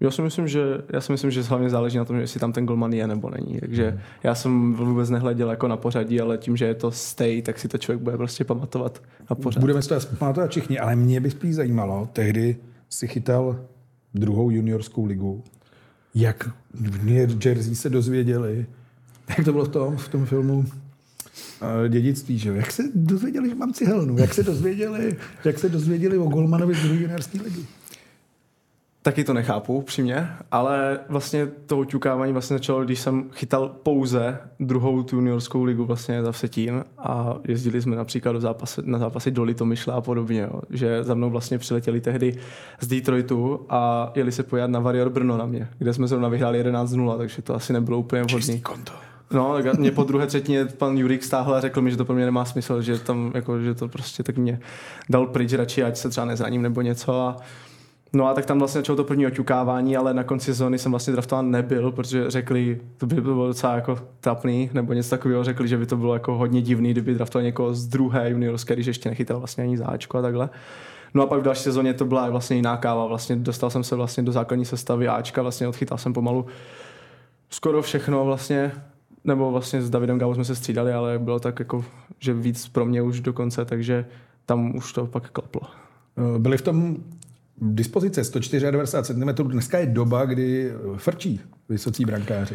[0.00, 0.62] Já si myslím, že,
[0.92, 3.60] já si myslím, že hlavně záleží na tom, jestli tam ten golman je nebo není.
[3.60, 7.58] Takže já jsem vůbec nehleděl jako na pořadí, ale tím, že je to stay, tak
[7.58, 9.60] si to člověk bude prostě pamatovat na pořad.
[9.60, 12.56] Budeme si to pamatovat všichni, ale mě by spíš zajímalo, tehdy
[12.88, 13.60] si chytal
[14.14, 15.42] druhou juniorskou ligu.
[16.14, 18.66] Jak v New Jersey se dozvěděli,
[19.28, 20.64] jak to bylo v tom, v tom filmu
[21.88, 22.50] dědictví, že?
[22.50, 24.18] Jak se dozvěděli, že mám cihelnu?
[24.18, 27.66] Jak se dozvěděli, jak se dozvěděli o Golmanovi z druhé juniorské ligy?
[29.02, 35.02] Taky to nechápu, přímě, ale vlastně to ťukávání vlastně začalo, když jsem chytal pouze druhou
[35.02, 39.42] tu juniorskou ligu vlastně za Vsetín a jezdili jsme například do zápasy, na zápasy do
[39.42, 40.60] Litomyšle a podobně, jo.
[40.70, 42.36] že za mnou vlastně přiletěli tehdy
[42.80, 46.64] z Detroitu a jeli se pojat na Varior Brno na mě, kde jsme zrovna vyhráli
[46.64, 48.60] 11-0, takže to asi nebylo úplně vhodný.
[48.60, 48.92] konto.
[49.30, 52.14] No, tak mě po druhé třetině pan Jurik stáhl a řekl mi, že to pro
[52.14, 54.60] mě nemá smysl, že tam jako, že to prostě tak mě
[55.10, 57.36] dal pryč radši, ať se třeba nezraním nebo něco a
[58.14, 61.12] No a tak tam vlastně začalo to první oťukávání, ale na konci sezóny jsem vlastně
[61.12, 65.76] draftován nebyl, protože řekli, to by bylo docela jako trapný, nebo něco takového, řekli, že
[65.76, 69.38] by to bylo jako hodně divný, kdyby draftoval někoho z druhé juniorské, když ještě nechytal
[69.38, 70.50] vlastně ani záčko a takhle.
[71.14, 73.96] No a pak v další sezóně to byla vlastně jiná káva, vlastně dostal jsem se
[73.96, 76.46] vlastně do základní sestavy Ačka, vlastně odchytal jsem pomalu
[77.50, 78.72] skoro všechno vlastně,
[79.24, 81.84] nebo vlastně s Davidem Gavou jsme se střídali, ale bylo tak jako,
[82.18, 84.06] že víc pro mě už dokonce, takže
[84.46, 85.62] tam už to pak klaplo.
[86.16, 86.96] Eh, Byli v tom
[87.58, 89.48] dispozice 194 cm.
[89.48, 92.54] Dneska je doba, kdy frčí vysocí brankáři.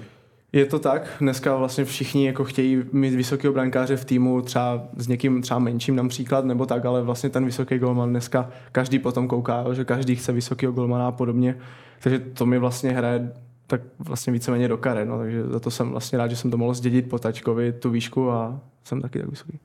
[0.53, 5.07] Je to tak, dneska vlastně všichni jako chtějí mít vysokého brankáře v týmu, třeba s
[5.07, 9.73] někým třeba menším například, nebo tak, ale vlastně ten vysoký golman dneska každý potom kouká,
[9.73, 11.55] že každý chce vysokého golmana a podobně,
[11.99, 13.31] takže to mi vlastně hraje
[13.69, 16.57] tak vlastně víceméně do kare, no, takže za to jsem vlastně rád, že jsem to
[16.57, 19.59] mohl zdědit po tačkovi, tu výšku a jsem taky tak vysoký.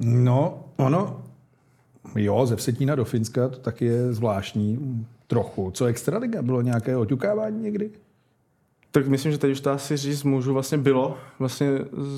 [0.00, 1.22] No, ono,
[2.16, 5.70] jo, ze Vsetína do Finska to taky je zvláštní trochu.
[5.70, 6.42] Co extraliga?
[6.42, 7.90] Bylo nějaké oťukávání někdy?
[8.92, 10.52] Tak myslím, že teď už to asi říct můžu.
[10.52, 11.16] Vlastně bylo.
[11.38, 11.68] Vlastně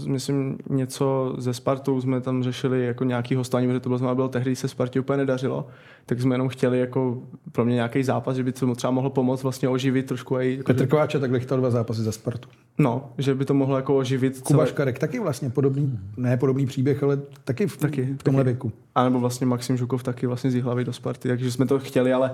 [0.07, 4.57] myslím něco ze Spartou jsme tam řešili jako nějaký hostování, protože to bylo, bylo tehdy,
[4.57, 5.67] se Spartě úplně nedařilo,
[6.07, 7.19] tak jsme jenom chtěli jako
[7.53, 10.67] pro mě nějaký zápas, že by to třeba mohlo pomoct vlastně oživit trošku i, jako,
[10.73, 12.49] Petr Kováča takhle chytal dva zápasy za Spartu.
[12.79, 16.67] no, že by to mohlo jako oživit Kuba celé, Škarek taky vlastně podobný, ne podobný
[16.67, 18.53] příběh, ale taky v, Taky, v tomhle taky.
[18.53, 18.73] věku.
[18.95, 22.13] A nebo vlastně Maxim Žukov taky vlastně z hlavy do Sparty, takže jsme to chtěli,
[22.13, 22.31] ale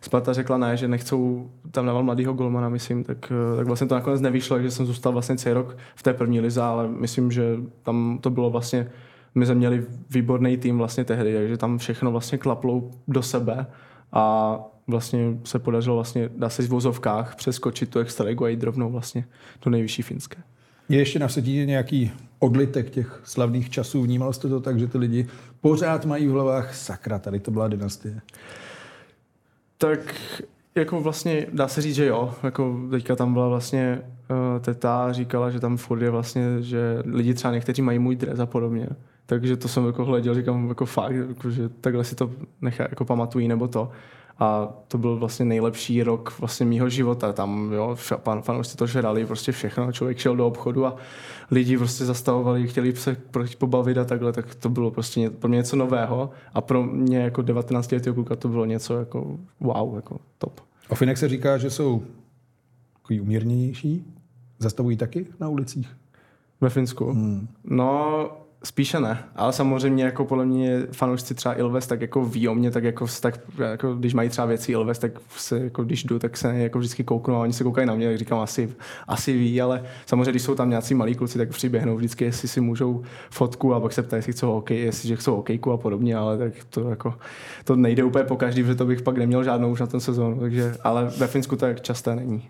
[0.00, 3.94] Sparta řekla ne, že nechcou tam dával mladýho golmana, myslím, tak, eh, tak vlastně to
[3.94, 7.56] nakonec nevyšlo, takže jsem zůstal vlastně celý rok v té první lize, ale myslím, že
[7.82, 8.90] tam to bylo vlastně,
[9.34, 13.66] my jsme měli výborný tým vlastně tehdy, takže tam všechno vlastně klaplo do sebe
[14.12, 18.90] a vlastně se podařilo vlastně, dá se v vozovkách přeskočit tu extraligu a jít rovnou
[18.90, 19.24] vlastně
[19.64, 20.42] do nejvyšší finské.
[20.88, 24.02] Je ještě na Vsetíně nějaký odlitek těch slavných časů?
[24.02, 25.26] Vnímal jste to tak, že ty lidi
[25.60, 28.20] pořád mají v hlavách sakra, tady to byla dynastie?
[29.78, 30.14] Tak
[30.74, 32.34] jako vlastně dá se říct, že jo.
[32.42, 37.34] Jako teďka tam byla vlastně uh, teta říkala, že tam furt je vlastně, že lidi
[37.34, 38.88] třeba někteří mají můj dres a podobně.
[39.26, 43.04] Takže to jsem jako hleděl, říkám jako fakt, jako, že takhle si to nechá, jako
[43.04, 43.90] pamatují nebo to.
[44.38, 47.32] A to byl vlastně nejlepší rok vlastně mýho života.
[47.32, 49.92] Tam, jo, pan, fanoušci to žrali, prostě všechno.
[49.92, 50.96] Člověk šel do obchodu a
[51.50, 53.16] lidi prostě zastavovali, chtěli se
[53.58, 56.30] pobavit a takhle, tak to bylo prostě pro mě něco nového.
[56.54, 60.60] A pro mě jako 19 letého kluka to bylo něco jako wow, jako top.
[60.88, 62.02] O Finek se říká, že jsou
[63.02, 64.04] takový umírněnější.
[64.58, 65.96] Zastavují taky na ulicích?
[66.60, 67.04] Ve Finsku?
[67.04, 67.48] Hmm.
[67.64, 68.30] No,
[68.64, 72.70] Spíše ne, ale samozřejmě jako podle mě fanoušci třeba Ilves tak jako ví o mě,
[72.70, 76.36] tak jako, tak jako když mají třeba věci Ilves, tak se jako když jdu, tak
[76.36, 78.74] se jako vždycky kouknu a oni se koukají na mě, tak říkám asi,
[79.08, 82.60] asi ví, ale samozřejmě když jsou tam nějací malí kluci, tak přiběhnou vždycky, jestli si
[82.60, 86.16] můžou fotku a pak se ptají, jestli chcou hokej, jestli že chcou hokejku a podobně,
[86.16, 87.14] ale tak to jako
[87.64, 90.40] to nejde úplně po každý, protože to bych pak neměl žádnou už na ten sezónu,
[90.40, 92.48] takže, ale ve Finsku to tak časté není.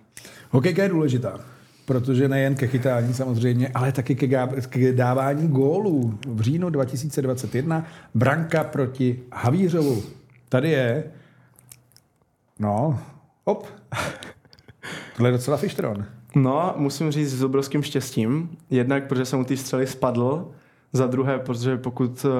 [0.50, 1.40] Hokejka je důležitá
[1.84, 6.18] protože nejen ke chytání samozřejmě, ale taky ke, dávání gólů.
[6.28, 10.02] V říjnu 2021 branka proti Havířovu.
[10.48, 11.04] Tady je,
[12.58, 12.98] no,
[13.44, 13.66] op,
[15.16, 16.04] tohle je docela fištron.
[16.34, 18.50] No, musím říct s obrovským štěstím.
[18.70, 20.52] Jednak, protože jsem u té střely spadl,
[20.92, 22.30] za druhé, protože pokud uh,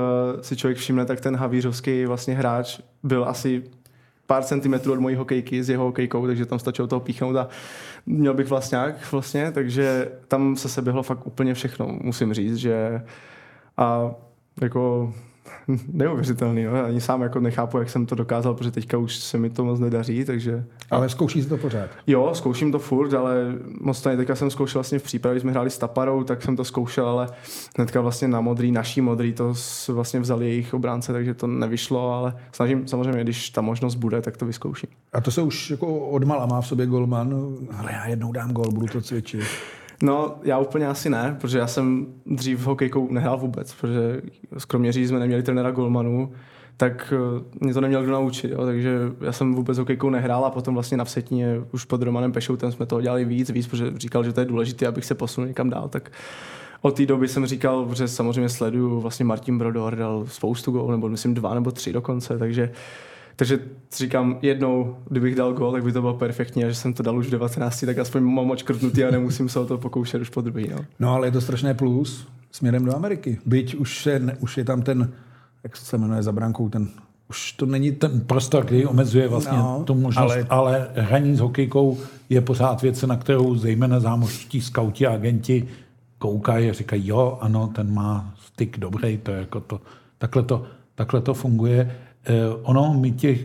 [0.40, 3.62] si člověk všimne, tak ten havířovský vlastně hráč byl asi
[4.33, 7.49] pár centimetrů od mojí hokejky s jeho hokejkou, takže tam stačilo toho píchnout a
[8.07, 13.03] měl bych vlastňák vlastně, takže tam se seběhlo fakt úplně všechno, musím říct, že
[13.76, 14.11] a
[14.62, 15.14] jako
[15.93, 16.64] neuvěřitelný.
[16.64, 16.84] No.
[16.84, 19.80] Ani sám jako nechápu, jak jsem to dokázal, protože teďka už se mi to moc
[19.80, 20.64] nedaří, takže...
[20.90, 21.90] Ale zkoušíš to pořád?
[22.07, 23.34] Jo, zkouším to furt, ale
[23.80, 26.64] moc to teďka jsem zkoušel vlastně v přípravě, jsme hráli s Taparou, tak jsem to
[26.64, 27.28] zkoušel, ale
[27.76, 29.55] hnedka vlastně na modrý, naší modrý, to
[29.88, 34.36] vlastně vzali jejich obránce, takže to nevyšlo, ale snažím samozřejmě, když ta možnost bude, tak
[34.36, 34.88] to vyzkouším.
[35.12, 37.34] A to se už jako odmala má v sobě golman,
[37.78, 39.45] ale já jednou dám gol, budu to cvičit.
[40.03, 44.21] No, já úplně asi ne, protože já jsem dřív hokejkou nehrál vůbec, protože
[44.59, 46.33] z Kroměří jsme neměli trenéra Golmanu,
[46.77, 50.51] tak eh, mě to neměl kdo naučit, jo, takže já jsem vůbec hokejkou nehrál a
[50.51, 54.25] potom vlastně na Vsetíně už pod Romanem Pešoutem jsme toho dělali víc, víc, protože říkal,
[54.25, 56.13] že to je důležité, abych se posunul někam dál, tak
[56.81, 61.09] od té doby jsem říkal, že samozřejmě sleduju, vlastně Martin Brodor dal spoustu gólů, nebo
[61.09, 63.59] myslím dva nebo tři dokonce, takže uh, takže
[63.97, 67.18] říkám, jednou, kdybych dal gol, tak by to bylo perfektní a že jsem to dal
[67.18, 70.41] už v 19, tak aspoň mám očkrtnutý a nemusím se o to pokoušet už po
[70.41, 70.68] druhý.
[70.68, 70.85] No.
[70.99, 73.39] no ale je to strašné plus směrem do Ameriky.
[73.47, 75.12] Byť už je, už je tam ten,
[75.64, 76.89] jak se jmenuje za brankou, ten
[77.33, 80.47] už to není ten prostor, který omezuje vlastně no, tu možnost, ale...
[80.49, 85.68] ale hraní s hokejkou je pořád věc, na kterou zejména zámořští skauti a agenti
[86.18, 89.80] koukají a říkají, jo, ano, ten má styk dobrý, to je jako to,
[90.18, 90.64] takhle to,
[90.95, 91.97] takhle to funguje.
[92.27, 93.41] Eh, ono, my těch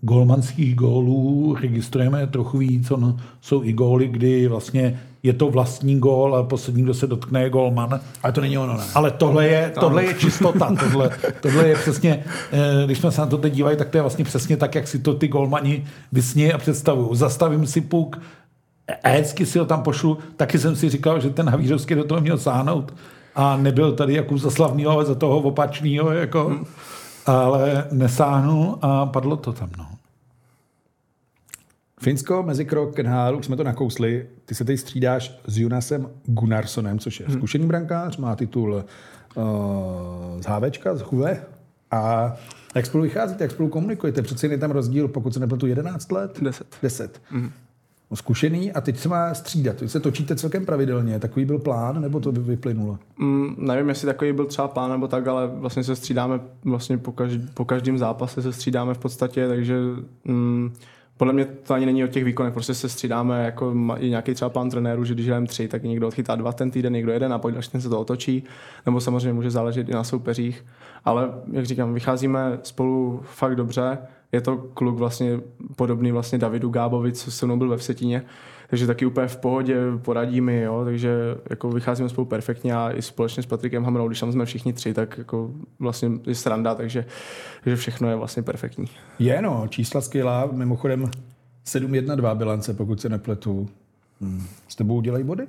[0.00, 2.90] golmanských gólů registrujeme trochu víc.
[2.90, 7.42] Ono jsou i góly, kdy vlastně je to vlastní gól a poslední, kdo se dotkne,
[7.42, 8.00] je golman.
[8.22, 8.84] Ale to není ono, ne?
[8.94, 10.76] Ale tohle je, tohle je čistota.
[10.80, 11.10] Tohle,
[11.40, 14.24] tohle je přesně, eh, když jsme se na to teď dívali, tak to je vlastně
[14.24, 17.16] přesně tak, jak si to ty golmani vysní a představují.
[17.16, 18.20] Zastavím si puk,
[19.04, 22.38] hezky si ho tam pošlu, taky jsem si říkal, že ten Havířovský do toho měl
[22.38, 22.94] sáhnout
[23.34, 26.12] a nebyl tady jako za slavného, ale za toho opačného.
[26.12, 26.44] Jako.
[26.44, 26.64] Hmm
[27.26, 29.70] ale nesáhnul a padlo to tam.
[29.78, 29.86] No.
[32.00, 34.26] Finsko, mezikrok, NHL, už jsme to nakousli.
[34.44, 37.36] Ty se teď střídáš s Jonasem Gunnarsonem, což je hmm.
[37.36, 38.84] zkušený brankář, má titul
[39.34, 39.44] uh,
[40.40, 41.42] z HVčka, z Chuve.
[41.90, 42.34] A
[42.74, 44.22] jak spolu vycházíte, jak spolu komunikujete?
[44.22, 46.40] Přece je tam rozdíl, pokud se nepletu 11 let?
[46.40, 46.76] 10.
[46.82, 47.22] 10.
[47.30, 47.50] Hmm
[48.16, 49.76] zkušený a teď se má střídat.
[49.76, 51.18] Teď se točíte celkem pravidelně.
[51.18, 52.98] Takový byl plán, nebo to by vyplynulo?
[53.18, 57.12] Mm, nevím, jestli takový byl třeba plán nebo tak, ale vlastně se střídáme vlastně po,
[57.12, 59.76] každý, po každém zápase se střídáme v podstatě, takže
[60.24, 60.72] mm,
[61.20, 64.48] podle mě to ani není o těch výkonech, prostě se střídáme, jako je nějaký třeba
[64.48, 67.38] plán trenéru, že když jdeme tři, tak někdo odchytá dva ten týden, někdo jeden a
[67.38, 68.44] pak další ten se to otočí,
[68.86, 70.64] nebo samozřejmě může záležet i na soupeřích,
[71.04, 73.98] ale jak říkám, vycházíme spolu fakt dobře,
[74.32, 75.40] je to kluk vlastně
[75.76, 78.22] podobný vlastně Davidu Gábovi, co se mnou byl ve Vsetíně,
[78.70, 81.14] takže taky úplně v pohodě, poradí mi, jo, takže
[81.50, 84.94] jako vycházíme spolu perfektně a i společně s Patrikem Hamrou, když tam jsme všichni tři,
[84.94, 87.04] tak jako vlastně je sranda, takže,
[87.64, 88.86] takže všechno je vlastně perfektní.
[89.18, 91.10] Je no, čísla skvělá, mimochodem
[91.66, 93.68] 7-1-2 bilance, pokud se nepletu.
[94.20, 94.46] Hmm.
[94.68, 95.46] S tebou udělají body?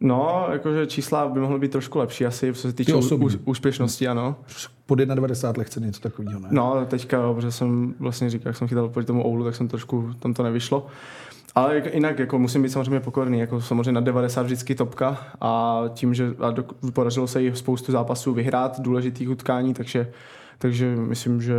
[0.00, 4.36] No, jakože čísla by mohly být trošku lepší asi, co se týče ús- úspěšnosti, ano.
[4.86, 6.48] Pod 91 lehce něco takového, ne?
[6.50, 10.10] No, teďka, protože jsem vlastně říkal, jak jsem chytal proti tomu Oulu, tak jsem trošku,
[10.18, 10.86] tam to nevyšlo.
[11.54, 15.82] Ale jak- jinak jako musím být samozřejmě pokorný, jako samozřejmě na 90 vždycky topka a
[15.94, 20.10] tím, že a do, podařilo se jí spoustu zápasů vyhrát, důležitých utkání, takže,
[20.58, 21.54] takže myslím, že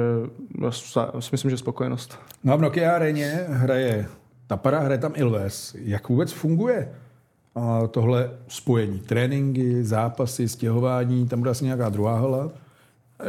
[1.32, 2.20] myslím, že spokojenost.
[2.44, 4.06] No a v Nokia aréně hraje
[4.48, 5.76] Tapara, hraje tam Ilves.
[5.80, 6.90] Jak vůbec funguje
[7.92, 9.00] tohle spojení?
[9.00, 12.52] Tréninky, zápasy, stěhování, tam bude asi nějaká druhá hala.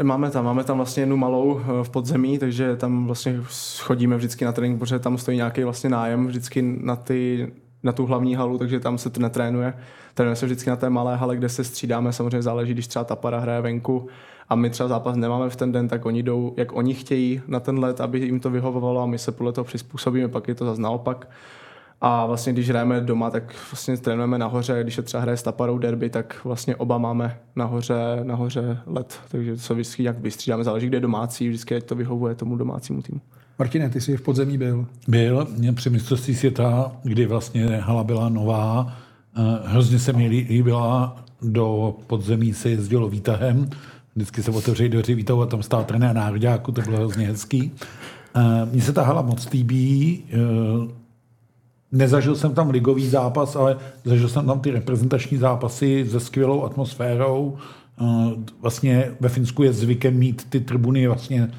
[0.03, 3.41] Máme tam, máme tam vlastně jednu malou eh, v podzemí, takže tam vlastně
[3.81, 8.07] chodíme vždycky na trénink, protože tam stojí nějaký vlastně nájem vždycky na, ty, na tu
[8.07, 9.75] hlavní halu, takže tam se netrénuje.
[10.15, 13.17] Trénuje se vždycky na té malé hale, kde se střídáme, samozřejmě záleží, když třeba ta
[13.17, 14.09] para hraje venku
[14.49, 17.61] a my třeba zápas nemáme v ten den, tak oni jdou, jak oni chtějí na
[17.61, 20.65] ten let, aby jim to vyhovovalo a my se podle toho přizpůsobíme, pak je to
[20.65, 21.29] zase naopak.
[22.01, 25.79] A vlastně když hrajeme doma, tak vlastně trénujeme nahoře, když je třeba hraje s Taparou
[25.79, 30.97] derby, tak vlastně oba máme nahoře, nahoře let, takže se vždycky nějak vystřídáme, záleží, kde
[30.97, 33.21] je domácí, vždycky to vyhovuje tomu domácímu týmu.
[33.59, 34.87] Martine, ty jsi v podzemí byl.
[35.09, 38.93] Byl mě při mistrovství světa, kdy vlastně hala byla nová,
[39.37, 43.71] eh, hrozně se mi lí- líbila, do podzemí se jezdilo výtahem,
[44.15, 47.73] vždycky se otevřeli dveře výtahu a tam stál trenér nároďáku, to bylo hrozně hezký.
[48.37, 50.37] Eh, Mně se ta hala moc líbí, eh,
[51.93, 57.57] Nezažil jsem tam ligový zápas, ale zažil jsem tam ty reprezentační zápasy se skvělou atmosférou.
[58.01, 58.05] Eh,
[58.61, 61.51] Vlastně ve Finsku je zvykem mít ty tribuny vlastně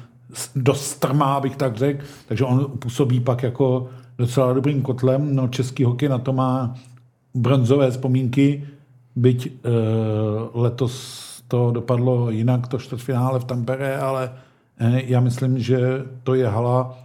[0.56, 5.34] dost strmá, bych tak řekl, takže on působí pak jako docela dobrým kotlem.
[5.36, 6.74] No, český hokej na to má
[7.34, 8.68] bronzové vzpomínky,
[9.16, 9.50] byť e,
[10.54, 10.94] letos
[11.48, 14.32] to dopadlo jinak, to čtvrtfinále v Tampere, ale
[14.78, 15.78] e, já myslím, že
[16.22, 16.98] to je hala,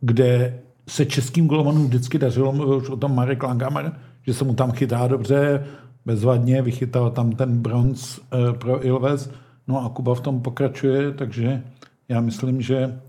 [0.00, 3.92] kde se českým golmanům vždycky dařilo, mluvil už o tom Marek Langhammer,
[4.26, 5.66] že se mu tam chytá dobře,
[6.04, 9.30] bezvadně, vychytal tam ten bronz eh, pro Ilves,
[9.68, 11.62] no a Kuba v tom pokračuje, takže
[12.08, 13.00] já myslím, že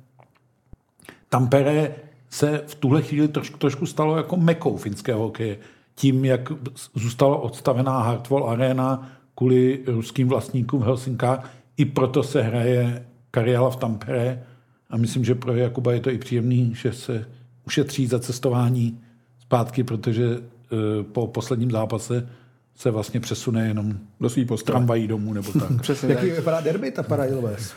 [1.30, 1.96] Tampere
[2.30, 5.58] se v tuhle chvíli trošku, trošku stalo jako mekou finského hokeje.
[5.96, 6.52] Tím, jak
[6.96, 13.76] zůstala odstavená Hartwall Arena kvůli ruským vlastníkům v Helsinkách, i proto se hraje Kariala v
[13.76, 14.44] Tampere
[14.90, 17.26] a myslím, že pro Jakuba je to i příjemný, že se
[17.68, 19.00] ušetří za cestování
[19.40, 22.30] zpátky, protože eh, po posledním zápase
[22.76, 24.74] se vlastně přesune jenom Do svý postele.
[24.74, 25.82] tramvají domů nebo tak.
[25.82, 26.24] Přesně tak.
[26.24, 27.74] Jaký vypadá derby Tapara Ilves?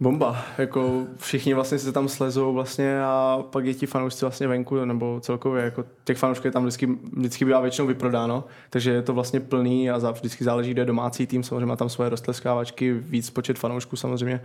[0.00, 4.84] Bomba, jako všichni vlastně se tam slezou vlastně a pak je ti fanoušci vlastně venku,
[4.84, 9.14] nebo celkově, jako těch fanoušků je tam vždycky, vždycky bývá většinou vyprodáno, takže je to
[9.14, 12.92] vlastně plný a za, vždycky záleží, kde je domácí tým, samozřejmě má tam svoje roztleskávačky,
[12.92, 14.40] víc počet fanoušků samozřejmě,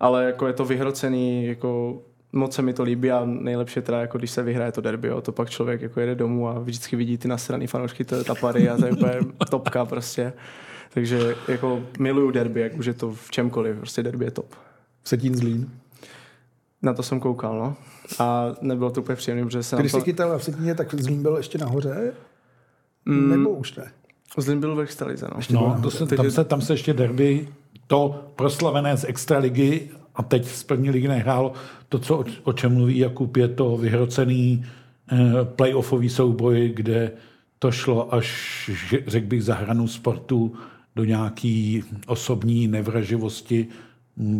[0.00, 2.02] ale jako je to vyhrocený, jako
[2.32, 5.08] moc se mi to líbí a nejlepší je teda, jako když se vyhraje to derby,
[5.08, 8.24] jo, to pak člověk jako jede domů a vždycky vidí ty nasraný fanoušky, to je
[8.24, 9.14] ta pary a to je úplně
[9.50, 10.32] topka prostě.
[10.94, 14.54] Takže jako miluju derby, jak už je to v čemkoliv, prostě derby je top.
[15.02, 15.70] Vsetín Zlín.
[16.82, 17.76] Na to jsem koukal, no.
[18.18, 20.10] A nebylo to úplně příjemné, protože se Když nám jsi to...
[20.10, 22.12] chytal v Vsetíně, tak Zlín byl ještě nahoře?
[23.04, 23.30] Mm.
[23.30, 23.92] Nebo už ne?
[24.38, 25.40] Zlín byl v extralize, no.
[25.50, 27.48] No, to se, tam, se, tam se ještě derby,
[27.86, 31.52] to proslavené z extraligy a teď z první ligy nehrálo,
[31.88, 34.66] to, co, o, čem mluví Jakub, je to vyhrocený
[35.12, 37.12] eh, playoffový souboj, kde
[37.58, 38.70] to šlo až,
[39.06, 40.54] řekl bych, za hranu sportu
[40.96, 43.66] do nějaký osobní nevraživosti,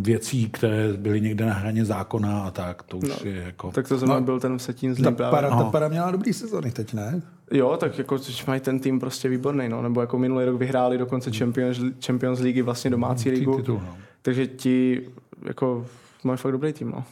[0.01, 3.71] věcí, které byly někde na hraně zákona a tak, to už no, je jako...
[3.71, 5.31] Tak to zrovna byl ten Vsetín Zlín právě.
[5.31, 5.65] Tapara, no.
[5.65, 7.23] Tapara měla dobrý sezony teď, ne?
[7.53, 9.83] Jo, tak jako mají ten tým prostě výborný, no.
[9.83, 13.57] Nebo jako minulý rok vyhráli dokonce Champions, Champions League, vlastně domácí ligu.
[13.57, 13.97] titul, no.
[14.23, 15.03] Takže ti
[15.43, 15.87] jako
[16.25, 17.05] mají fakt dobrý tým, no.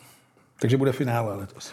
[0.61, 1.73] Takže bude finále letos.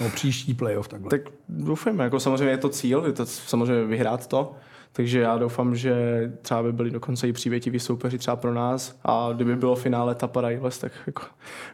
[0.00, 1.10] Nebo příští playoff takhle.
[1.10, 4.54] Tak doufujeme, jako samozřejmě je to cíl, je to samozřejmě vyhrát to,
[4.92, 5.94] takže já doufám, že
[6.42, 10.50] třeba by byli dokonce i přívětiví soupeři třeba pro nás a kdyby bylo finále Tapara
[10.50, 11.22] Iles, tak jako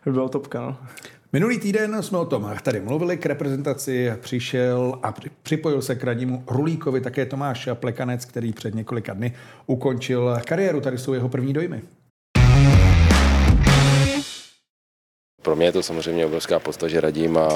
[0.05, 0.77] by bylo topka, no.
[1.33, 6.05] Minulý týden jsme o tom tady mluvili, k reprezentaci přišel a při- připojil se k
[6.05, 9.35] radnímu Rulíkovi také Tomáš Plekanec, který před několika dny
[9.66, 10.81] ukončil kariéru.
[10.81, 11.83] Tady jsou jeho první dojmy.
[15.47, 17.49] Pro mě je to samozřejmě obrovská podsta, že Radím a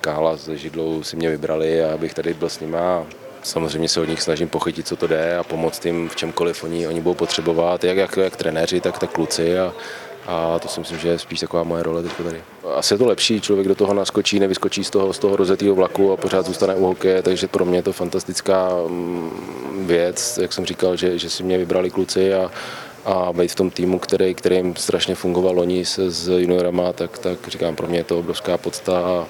[0.00, 3.06] Kála s Židlou si mě vybrali a abych tady byl s nima.
[3.42, 6.88] Samozřejmě se od nich snažím pochytit, co to jde a pomoct jim v čemkoliv oni,
[6.88, 9.58] oni budou potřebovat, jak, jak, jak trenéři, tak, tak kluci.
[9.58, 9.72] A,
[10.26, 12.42] a to si myslím, že je spíš taková moje role teď tady.
[12.74, 16.12] Asi je to lepší, člověk do toho naskočí, nevyskočí z toho, z toho rozetého vlaku
[16.12, 19.30] a pořád zůstane u hokeje, takže pro mě je to fantastická mm,
[19.86, 22.50] věc, jak jsem říkal, že, že si mě vybrali kluci a,
[23.08, 27.18] a být v tom týmu, který, který jim strašně fungoval loni se s juniorama, tak,
[27.18, 29.26] tak říkám, pro mě je to obrovská podsta a,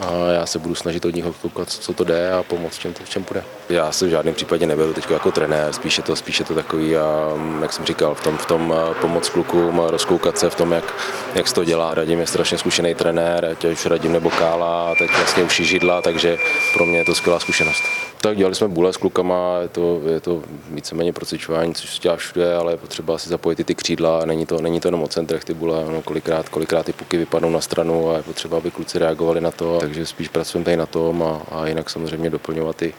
[0.00, 3.10] a já se budu snažit od nich koukat, co to jde a pomoct čem, v
[3.10, 3.44] čem půjde.
[3.68, 7.28] Já se v žádném případě neberu teď jako trenér, spíše to, spíše to takový, a,
[7.62, 10.94] jak jsem říkal, v tom, v tom pomoc klukům, rozkoukat se v tom, jak,
[11.34, 11.94] jak se to dělá.
[11.94, 16.38] Radim je strašně zkušený trenér, ať už Radim nebo Kála, teď vlastně už židla, takže
[16.74, 17.82] pro mě je to skvělá zkušenost.
[18.24, 22.16] Tak dělali jsme bule s klukama, je to, je to víceméně procvičování, což se dělá
[22.16, 25.08] všude, ale je potřeba si zapojit i ty křídla, není to, není to jenom o
[25.08, 28.70] centrech ty bule, no, kolikrát, kolikrát ty puky vypadnou na stranu a je potřeba, aby
[28.70, 32.76] kluci reagovali na to, takže spíš pracujeme tady na tom a, a jinak samozřejmě doplňovat
[32.76, 32.94] ty,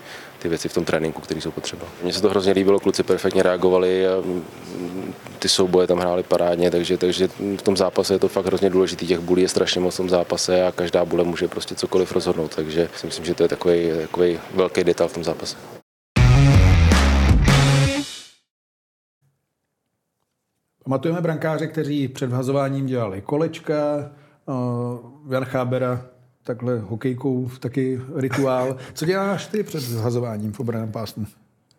[0.46, 1.86] ty věci v tom tréninku, které jsou potřeba.
[2.04, 4.12] Mně se to hrozně líbilo, kluci perfektně reagovali a
[5.40, 7.28] ty souboje tam hráli parádně, takže, takže
[7.58, 9.08] v tom zápase je to fakt hrozně důležitý.
[9.08, 12.56] Těch bulí je strašně moc v tom zápase a každá bule může prostě cokoliv rozhodnout,
[12.56, 15.58] takže si myslím, že to je takový, takový velký detail v tom zápase.
[20.84, 24.12] Pamatujeme brankáře, kteří před vhazováním dělali kolečka,
[24.46, 26.15] uh, Jan Chábera
[26.46, 28.78] takhle hokejkou taky rituál.
[28.94, 31.26] Co děláš ty před vhazováním v obraném pásmu?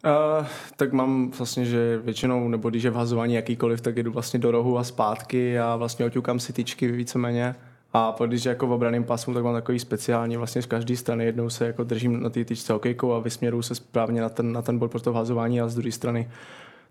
[0.05, 0.47] Uh,
[0.77, 4.79] tak mám vlastně, že většinou, nebo když je vhazování jakýkoliv, tak jdu vlastně do rohu
[4.79, 7.55] a zpátky a vlastně oťukám si tyčky víceméně.
[7.93, 11.25] A když je jako v obraném pásmu, tak mám takový speciální, vlastně z každé strany
[11.25, 14.63] jednou se jako držím na té tyčce hokejkou a vysměruju se správně na ten, na
[14.63, 16.31] ten bod pro to vhazování a z druhé strany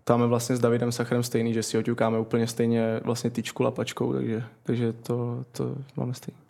[0.04, 4.12] tam je vlastně s Davidem Sachrem stejný, že si oťukáme úplně stejně vlastně tyčku lapačkou,
[4.12, 6.45] takže, takže to, to máme stejný.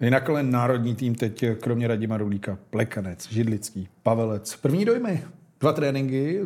[0.00, 4.56] Jinak ale národní tým teď, kromě Radima Rulíka, Plekanec, Židlický, Pavelec.
[4.56, 5.22] První dojmy,
[5.60, 6.40] dva tréninky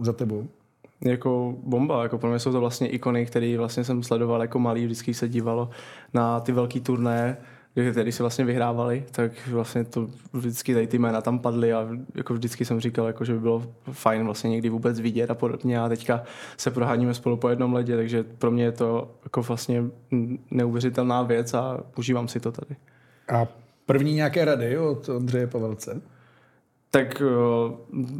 [0.00, 0.48] za tebou.
[1.00, 4.84] Jako bomba, jako pro mě jsou to vlastně ikony, které vlastně jsem sledoval jako malý,
[4.84, 5.70] vždycky se dívalo
[6.14, 7.36] na ty velké turné,
[7.90, 12.34] který se vlastně vyhrávali, tak vlastně to vždycky tady ty jména tam padly a jako
[12.34, 13.62] vždycky jsem říkal, jako, že by bylo
[13.92, 16.22] fajn vlastně někdy vůbec vidět a podobně a teďka
[16.56, 19.84] se proháníme spolu po jednom ledě, takže pro mě je to jako vlastně
[20.50, 22.76] neuvěřitelná věc a užívám si to tady.
[23.32, 23.46] A
[23.86, 26.00] první nějaké rady od Ondřeje Pavelce?
[26.90, 27.22] Tak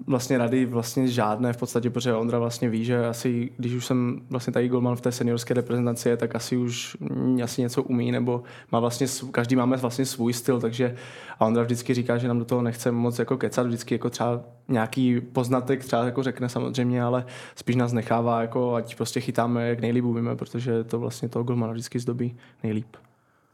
[0.06, 4.20] vlastně rady vlastně žádné v podstatě, protože Ondra vlastně ví, že asi, když už jsem
[4.30, 6.96] vlastně tady golman v té seniorské reprezentaci, tak asi už
[7.42, 8.42] asi něco umí, nebo
[8.72, 10.94] má vlastně, každý máme vlastně svůj styl, takže
[11.38, 14.40] a Ondra vždycky říká, že nám do toho nechce moc jako kecat, vždycky jako třeba
[14.68, 17.24] nějaký poznatek třeba jako řekne samozřejmě, ale
[17.56, 21.72] spíš nás nechává, jako ať prostě chytáme, jak nejlíp umíme, protože to vlastně toho golmana
[21.72, 22.96] vždycky zdobí nejlíp.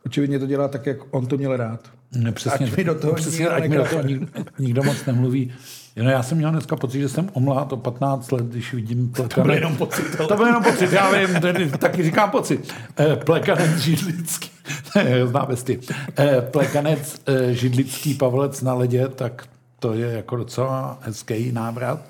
[0.06, 1.90] Očividně to dělá tak, jak on to měl rád.
[2.14, 4.26] Ne, přesně, ať mi do toho, přesně, ať mi do toho nikdo,
[4.58, 5.52] nikdo moc nemluví.
[5.96, 9.34] No, já jsem měl dneska pocit, že jsem omlát o 15 let, když vidím plekanec.
[9.34, 10.16] To byl jenom pocit.
[10.18, 10.28] Ale...
[10.28, 12.74] To byl jenom pocit, já vím, tedy, taky říkám pocit.
[12.98, 14.50] Eh, plekanec židlický,
[15.24, 15.80] známe ty.
[16.18, 19.46] Eh, plekanec eh, židlický Pavlec na ledě, tak
[19.78, 22.00] to je jako docela hezký návrat.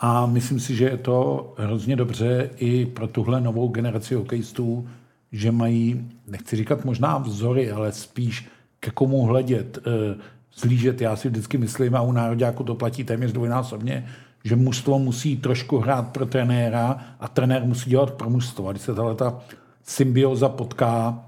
[0.00, 4.88] A myslím si, že je to hrozně dobře i pro tuhle novou generaci hokejistů,
[5.32, 8.48] že mají, nechci říkat možná vzory, ale spíš
[8.80, 10.14] ke komu hledět, eh,
[10.54, 11.00] zlížet.
[11.00, 14.06] Já si vždycky myslím, a u nároďáku to platí téměř dvojnásobně,
[14.44, 18.68] že mužstvo musí trošku hrát pro trenéra a trenér musí dělat pro mužstvo.
[18.68, 19.40] A když se tahle ta
[19.82, 21.24] symbioza potká,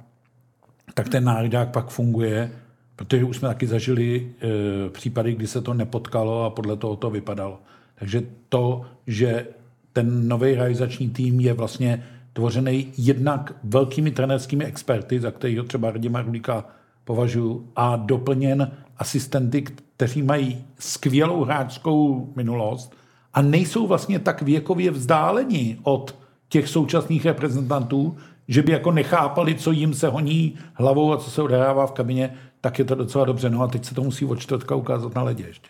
[0.94, 2.50] tak ten národák pak funguje,
[2.96, 7.10] protože už jsme taky zažili e, případy, kdy se to nepotkalo a podle toho to
[7.10, 7.60] vypadalo.
[7.98, 9.46] Takže to, že
[9.92, 16.22] ten nový realizační tým je vlastně tvořený jednak velkými trenerskými experty, za kterého třeba Radima
[16.22, 16.64] Rulíka
[17.04, 22.94] považuji, a doplněn asistenty, kteří mají skvělou hráčskou minulost
[23.34, 28.16] a nejsou vlastně tak věkově vzdáleni od těch současných reprezentantů,
[28.48, 32.34] že by jako nechápali, co jim se honí hlavou a co se odehrává v kabině,
[32.60, 33.50] tak je to docela dobře.
[33.50, 35.68] No a teď se to musí od čtvrtka ukázat na ledě ještě.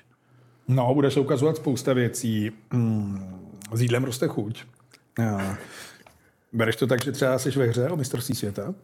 [0.68, 2.50] No, bude se ukazovat spousta věcí.
[2.70, 4.64] Hmm, s jídlem roste chuť.
[5.18, 5.56] Ja.
[6.52, 8.74] Bereš to tak, že třeba jsi ve hře o mistrovství světa?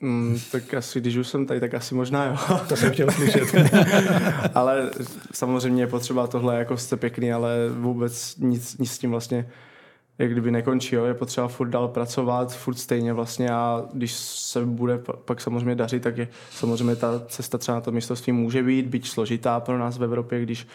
[0.00, 2.36] Mm, tak asi, když už jsem tady, tak asi možná jo.
[2.68, 3.54] To jsem chtěl slyšet.
[4.54, 4.90] ale
[5.32, 9.46] samozřejmě je potřeba tohle, jako jste pěkný, ale vůbec nic, nic s tím vlastně
[10.18, 11.04] jak kdyby nekončí, jo.
[11.04, 16.02] je potřeba furt dál pracovat, furt stejně vlastně a když se bude pak samozřejmě dařit,
[16.02, 19.98] tak je samozřejmě ta cesta třeba na to mistrovství může být, být složitá pro nás
[19.98, 20.66] v Evropě, když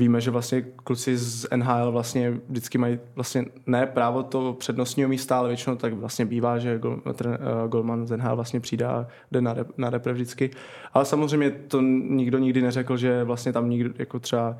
[0.00, 5.38] víme, že vlastně kluci z NHL vlastně vždycky mají vlastně ne právo to přednostního místa,
[5.38, 9.40] ale většinou tak vlastně bývá, že gol, uh, Golman z NHL vlastně přijde a jde
[9.40, 10.50] na, rep, na repre vždycky.
[10.92, 14.56] Ale samozřejmě to nikdo nikdy neřekl, že vlastně tam nikdo, jako třeba,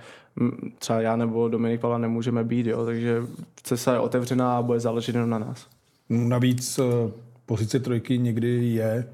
[0.79, 3.23] třeba já nebo Dominik Pavla nemůžeme být, jo, takže
[3.63, 5.67] cesta je otevřená a bude záležet jenom na nás.
[6.09, 6.83] Navíc eh,
[7.47, 9.09] pozice trojky někdy je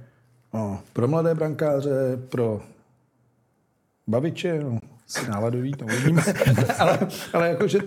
[0.54, 2.60] no, pro mladé brankáře, pro
[4.06, 6.22] baviče, no, si náladový, to uvidíme.
[6.78, 6.98] ale,
[7.32, 7.78] ale jakože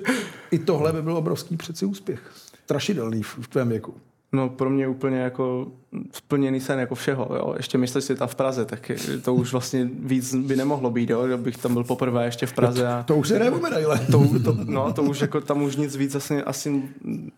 [0.52, 2.22] i tohle by byl obrovský přeci úspěch.
[2.64, 3.94] Strašidelný v, v tvém věku.
[4.32, 5.68] No pro mě úplně jako
[6.12, 7.54] splněný sen jako všeho, jo.
[7.58, 8.92] Ještě mistr světa v Praze, tak
[9.24, 12.88] to už vlastně víc by nemohlo být, jo, kdybych tam byl poprvé ještě v Praze.
[12.88, 14.00] A To už se jde o medaile.
[14.12, 16.84] to, to, no, to už jako tam už nic víc asi, asi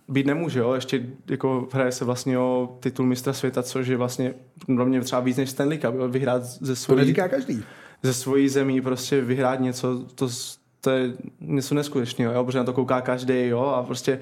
[0.07, 0.73] být nemůže, jo.
[0.73, 4.33] Ještě jako hraje se vlastně o titul mistra světa, což je vlastně
[4.65, 6.07] pro mě třeba víc než Stanley Cup, jo.
[6.07, 7.63] vyhrát ze To svojí, neříká každý.
[8.03, 10.29] Ze svojí zemí, prostě vyhrát něco, to,
[10.81, 14.19] to je něco neskutečného, jo, protože na to kouká každý, jo, a prostě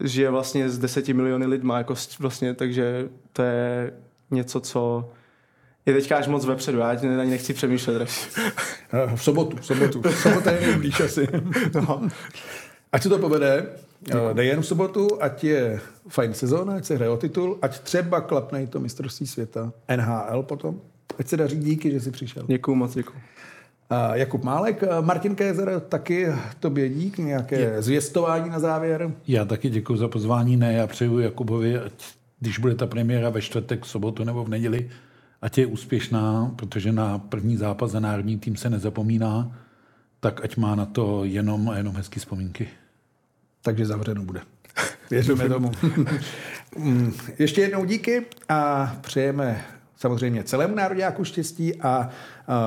[0.00, 3.92] žije vlastně z deseti miliony lidma, jako vlastně, takže to je
[4.30, 5.10] něco, co
[5.86, 8.08] je teďka až moc vepředu, já ani ani nechci přemýšlet.
[8.94, 10.02] Eh, V sobotu, v sobotu.
[10.22, 11.28] Sobota je nejblíž asi.
[11.74, 12.08] No.
[12.92, 13.66] Ať se to povede,
[14.10, 18.20] eh, nejen v sobotu, ať je fajn sezóna, ať se hraje o titul, ať třeba
[18.20, 20.80] klapne i to mistrovství světa, NHL potom.
[21.22, 22.44] Ať se daří díky, že jsi přišel.
[22.48, 23.18] Děkuju moc, děkuju.
[23.90, 26.26] A Jakub Málek, Martin Kézer, taky
[26.60, 29.14] tobě dík, nějaké zvěstování na závěr.
[29.28, 30.56] Já taky děkuji za pozvání.
[30.56, 31.92] Ne, já přeju Jakubovi, ať,
[32.40, 34.90] když bude ta premiéra ve čtvrtek, v sobotu nebo v neděli,
[35.42, 39.58] ať je úspěšná, protože na první zápas za národní tým se nezapomíná,
[40.20, 42.68] tak ať má na to jenom a jenom hezké vzpomínky.
[43.62, 44.40] Takže zavřeno bude.
[45.10, 45.72] Věříme tomu.
[46.78, 49.64] Mm, Ještě jednou díky a přejeme
[50.02, 52.08] samozřejmě celému národňáku štěstí a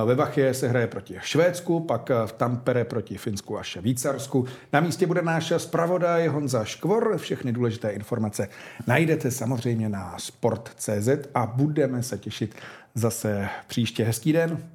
[0.06, 4.46] ve Vachě se hraje proti Švédsku, pak v Tampere proti Finsku a Švýcarsku.
[4.74, 7.18] Na místě bude náš zpravodaj Honza Škvor.
[7.18, 8.48] Všechny důležité informace
[8.88, 12.56] najdete samozřejmě na sport.cz a budeme se těšit
[12.96, 14.04] zase příště.
[14.04, 14.75] Hezký den.